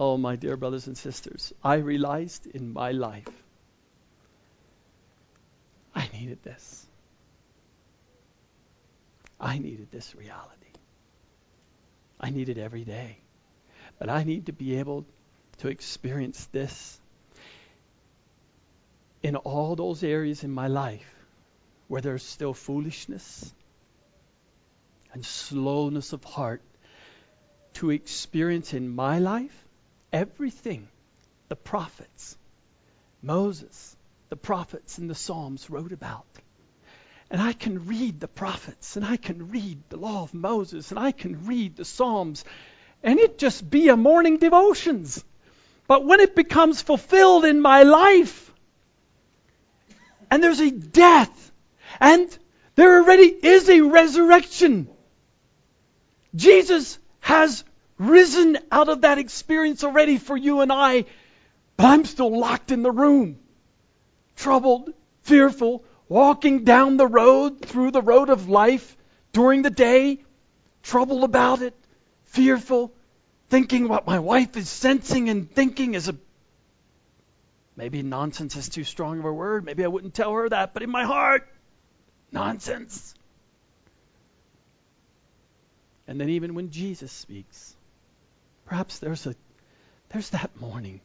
Oh, 0.00 0.16
my 0.16 0.36
dear 0.36 0.56
brothers 0.56 0.86
and 0.86 0.96
sisters, 0.96 1.52
I 1.62 1.74
realized 1.74 2.46
in 2.46 2.72
my 2.72 2.92
life 2.92 3.26
I 5.92 6.08
needed 6.12 6.40
this. 6.44 6.86
I 9.40 9.58
needed 9.58 9.88
this 9.90 10.14
reality. 10.14 10.70
I 12.20 12.30
need 12.30 12.48
it 12.48 12.58
every 12.58 12.84
day. 12.84 13.18
But 13.98 14.08
I 14.08 14.22
need 14.22 14.46
to 14.46 14.52
be 14.52 14.76
able 14.76 15.04
to 15.58 15.68
experience 15.68 16.46
this 16.52 17.00
in 19.24 19.34
all 19.34 19.74
those 19.74 20.04
areas 20.04 20.44
in 20.44 20.52
my 20.52 20.68
life 20.68 21.12
where 21.88 22.00
there's 22.00 22.22
still 22.22 22.54
foolishness 22.54 23.52
and 25.12 25.24
slowness 25.24 26.12
of 26.12 26.22
heart 26.22 26.62
to 27.74 27.90
experience 27.90 28.74
in 28.74 28.88
my 28.88 29.18
life 29.18 29.64
everything 30.12 30.88
the 31.48 31.56
prophets, 31.56 32.36
Moses, 33.22 33.96
the 34.28 34.36
prophets 34.36 34.98
and 34.98 35.08
the 35.08 35.14
Psalms 35.14 35.70
wrote 35.70 35.92
about. 35.92 36.26
And 37.30 37.40
I 37.40 37.52
can 37.52 37.86
read 37.86 38.20
the 38.20 38.28
prophets, 38.28 38.96
and 38.96 39.04
I 39.04 39.16
can 39.16 39.50
read 39.50 39.82
the 39.90 39.98
law 39.98 40.22
of 40.22 40.32
Moses, 40.32 40.90
and 40.90 40.98
I 40.98 41.12
can 41.12 41.46
read 41.46 41.76
the 41.76 41.84
Psalms, 41.84 42.44
and 43.02 43.18
it 43.18 43.38
just 43.38 43.68
be 43.68 43.88
a 43.88 43.96
morning 43.96 44.38
devotions. 44.38 45.22
But 45.86 46.04
when 46.04 46.20
it 46.20 46.34
becomes 46.34 46.80
fulfilled 46.80 47.44
in 47.44 47.60
my 47.60 47.82
life, 47.82 48.52
and 50.30 50.42
there's 50.42 50.60
a 50.60 50.70
death, 50.70 51.52
and 52.00 52.38
there 52.76 53.02
already 53.02 53.26
is 53.26 53.68
a 53.68 53.80
resurrection. 53.80 54.88
Jesus 56.34 56.98
has 57.20 57.64
risen 57.98 58.58
out 58.70 58.88
of 58.88 59.02
that 59.02 59.18
experience 59.18 59.84
already 59.84 60.18
for 60.18 60.36
you 60.36 60.60
and 60.60 60.72
I, 60.72 61.04
but 61.76 61.86
I'm 61.86 62.04
still 62.04 62.36
locked 62.36 62.70
in 62.70 62.82
the 62.82 62.90
room, 62.90 63.38
troubled, 64.36 64.92
fearful, 65.22 65.84
walking 66.08 66.64
down 66.64 66.96
the 66.96 67.06
road, 67.06 67.60
through 67.60 67.90
the 67.90 68.02
road 68.02 68.30
of 68.30 68.48
life 68.48 68.96
during 69.32 69.62
the 69.62 69.70
day, 69.70 70.24
troubled 70.82 71.24
about 71.24 71.60
it, 71.62 71.74
fearful, 72.24 72.92
thinking 73.50 73.88
what 73.88 74.06
my 74.06 74.18
wife 74.18 74.56
is 74.56 74.68
sensing 74.68 75.28
and 75.28 75.50
thinking 75.50 75.94
is 75.94 76.08
a 76.08 76.16
Maybe 77.78 78.02
nonsense 78.02 78.56
is 78.56 78.68
too 78.68 78.82
strong 78.82 79.20
of 79.20 79.24
a 79.24 79.32
word. 79.32 79.64
Maybe 79.64 79.84
I 79.84 79.86
wouldn't 79.86 80.12
tell 80.12 80.32
her 80.32 80.48
that, 80.48 80.74
but 80.74 80.82
in 80.82 80.90
my 80.90 81.04
heart, 81.04 81.48
nonsense. 82.32 83.14
And 86.08 86.20
then 86.20 86.30
even 86.30 86.56
when 86.56 86.72
Jesus 86.72 87.12
speaks, 87.12 87.76
perhaps 88.68 88.98
there's 88.98 89.26
a 89.26 89.34
there's 90.10 90.30
that 90.30 90.58
morning, 90.60 91.00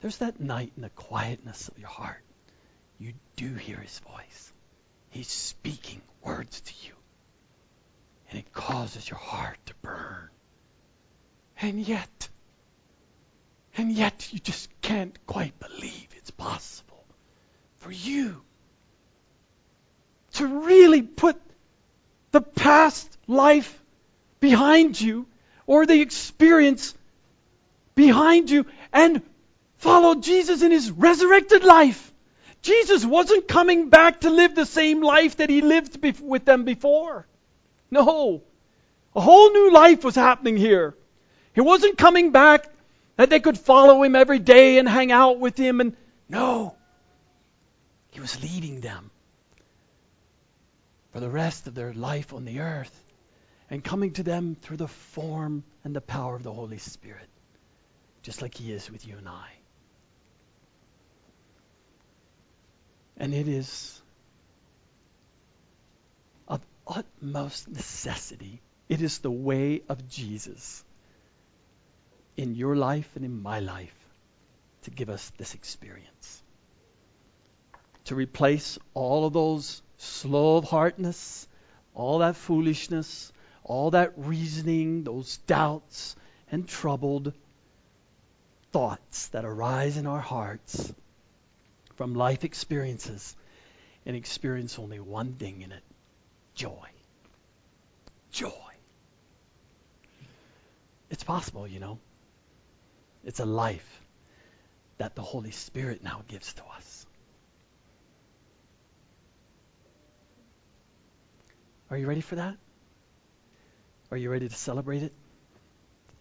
there's 0.00 0.18
that 0.18 0.40
night 0.40 0.72
in 0.76 0.82
the 0.82 0.90
quietness 0.90 1.68
of 1.68 1.78
your 1.78 1.88
heart. 1.88 2.22
you 2.98 3.14
do 3.36 3.54
hear 3.54 3.78
his 3.78 3.98
voice. 4.00 4.52
He's 5.10 5.28
speaking 5.28 6.00
words 6.22 6.60
to 6.60 6.72
you. 6.86 6.92
And 8.30 8.38
it 8.38 8.52
causes 8.52 9.08
your 9.08 9.18
heart 9.18 9.58
to 9.66 9.74
burn. 9.82 10.28
And 11.60 11.80
yet, 11.86 12.28
and 13.76 13.92
yet 13.92 14.32
you 14.32 14.38
just 14.38 14.68
can't 14.80 15.18
quite 15.26 15.58
believe 15.60 16.08
it's 16.16 16.30
possible 16.30 17.04
for 17.78 17.90
you 17.90 18.40
to 20.34 20.46
really 20.46 21.02
put 21.02 21.36
the 22.30 22.40
past 22.40 23.18
life 23.26 23.82
behind 24.40 24.98
you 24.98 25.26
or 25.66 25.86
the 25.86 26.00
experience 26.00 26.94
behind 27.94 28.50
you 28.50 28.66
and 28.92 29.22
follow 29.76 30.14
Jesus 30.16 30.62
in 30.62 30.70
his 30.70 30.90
resurrected 30.90 31.64
life. 31.64 32.12
Jesus 32.62 33.04
wasn't 33.04 33.48
coming 33.48 33.88
back 33.88 34.20
to 34.20 34.30
live 34.30 34.54
the 34.54 34.66
same 34.66 35.02
life 35.02 35.36
that 35.36 35.50
he 35.50 35.60
lived 35.60 35.98
with 36.20 36.44
them 36.44 36.64
before. 36.64 37.26
No. 37.90 38.42
A 39.14 39.20
whole 39.20 39.50
new 39.52 39.72
life 39.72 40.04
was 40.04 40.14
happening 40.14 40.56
here. 40.56 40.94
He 41.54 41.60
wasn't 41.60 41.98
coming 41.98 42.30
back 42.30 42.66
that 43.16 43.30
they 43.30 43.40
could 43.40 43.58
follow 43.58 44.02
him 44.02 44.16
every 44.16 44.38
day 44.38 44.78
and 44.78 44.88
hang 44.88 45.12
out 45.12 45.38
with 45.38 45.58
him 45.58 45.80
and 45.80 45.96
no. 46.28 46.76
He 48.10 48.20
was 48.20 48.42
leading 48.42 48.80
them 48.80 49.10
for 51.12 51.20
the 51.20 51.28
rest 51.28 51.66
of 51.66 51.74
their 51.74 51.92
life 51.92 52.32
on 52.32 52.44
the 52.44 52.60
earth 52.60 53.02
and 53.72 53.82
coming 53.82 54.12
to 54.12 54.22
them 54.22 54.54
through 54.60 54.76
the 54.76 54.86
form 54.86 55.64
and 55.82 55.96
the 55.96 56.00
power 56.02 56.36
of 56.36 56.42
the 56.42 56.52
Holy 56.52 56.76
Spirit, 56.76 57.26
just 58.20 58.42
like 58.42 58.54
he 58.54 58.70
is 58.70 58.90
with 58.90 59.08
you 59.08 59.16
and 59.16 59.26
I. 59.26 59.48
And 63.16 63.32
it 63.32 63.48
is 63.48 64.02
of 66.46 66.60
utmost 66.86 67.66
necessity. 67.66 68.60
It 68.90 69.00
is 69.00 69.20
the 69.20 69.30
way 69.30 69.80
of 69.88 70.06
Jesus 70.06 70.84
in 72.36 72.54
your 72.54 72.76
life 72.76 73.08
and 73.16 73.24
in 73.24 73.40
my 73.40 73.60
life 73.60 73.96
to 74.82 74.90
give 74.90 75.08
us 75.08 75.32
this 75.38 75.54
experience. 75.54 76.42
To 78.06 78.16
replace 78.16 78.78
all 78.92 79.24
of 79.24 79.32
those 79.32 79.80
slow 79.96 80.58
of 80.58 80.64
heartness, 80.64 81.48
all 81.94 82.18
that 82.18 82.36
foolishness, 82.36 83.32
all 83.64 83.90
that 83.92 84.12
reasoning, 84.16 85.04
those 85.04 85.38
doubts 85.38 86.16
and 86.50 86.68
troubled 86.68 87.32
thoughts 88.72 89.28
that 89.28 89.44
arise 89.44 89.96
in 89.96 90.06
our 90.06 90.20
hearts 90.20 90.92
from 91.96 92.14
life 92.14 92.44
experiences 92.44 93.36
and 94.06 94.16
experience 94.16 94.78
only 94.78 94.98
one 94.98 95.34
thing 95.34 95.62
in 95.62 95.72
it 95.72 95.82
joy. 96.54 96.88
Joy. 98.30 98.50
It's 101.10 101.24
possible, 101.24 101.66
you 101.66 101.80
know. 101.80 101.98
It's 103.24 103.40
a 103.40 103.44
life 103.44 104.00
that 104.98 105.14
the 105.14 105.22
Holy 105.22 105.50
Spirit 105.50 106.02
now 106.02 106.22
gives 106.28 106.52
to 106.54 106.62
us. 106.76 107.06
Are 111.90 111.96
you 111.96 112.06
ready 112.06 112.22
for 112.22 112.36
that? 112.36 112.56
Are 114.12 114.16
you 114.18 114.28
ready 114.28 114.46
to 114.46 114.54
celebrate 114.54 115.02
it? 115.02 115.14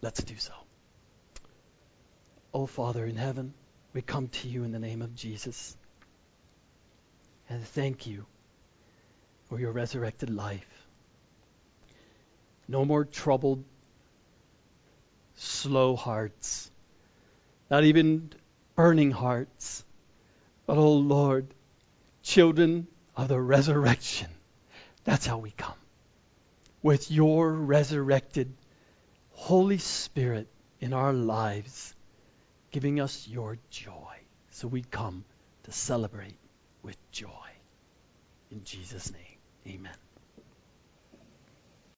Let's 0.02 0.24
do 0.24 0.38
so. 0.38 0.54
Oh, 2.54 2.66
Father 2.66 3.06
in 3.06 3.18
heaven, 3.18 3.54
we 3.92 4.02
come 4.02 4.30
to 4.30 4.48
you 4.48 4.64
in 4.64 4.72
the 4.72 4.80
name 4.80 5.02
of 5.02 5.14
Jesus. 5.14 5.76
And 7.50 7.62
thank 7.62 8.08
you 8.08 8.26
for 9.50 9.60
your 9.60 9.74
resurrected 9.74 10.30
life. 10.30 10.88
No 12.66 12.86
more 12.86 13.04
troubled, 13.04 13.66
slow 15.36 15.98
hearts, 15.98 16.72
not 17.70 17.84
even 17.84 18.32
burning 18.78 19.12
hearts, 19.12 19.84
but, 20.66 20.78
oh 20.78 20.94
Lord, 20.94 21.54
children 22.24 22.88
of 23.18 23.28
the 23.28 23.42
resurrection. 23.42 24.30
That's 25.04 25.26
how 25.26 25.40
we 25.40 25.52
come. 25.52 25.81
With 26.82 27.12
your 27.12 27.52
resurrected 27.52 28.54
Holy 29.32 29.78
Spirit 29.78 30.48
in 30.80 30.94
our 30.94 31.14
lives 31.14 31.94
giving 32.72 33.00
us 33.00 33.28
your 33.28 33.58
joy. 33.70 34.18
So 34.50 34.68
we 34.68 34.82
come 34.82 35.24
to 35.64 35.72
celebrate 35.72 36.38
with 36.84 36.98
joy. 37.12 37.28
In 38.50 38.64
Jesus' 38.64 39.12
name, 39.12 39.76
amen. 39.76 40.11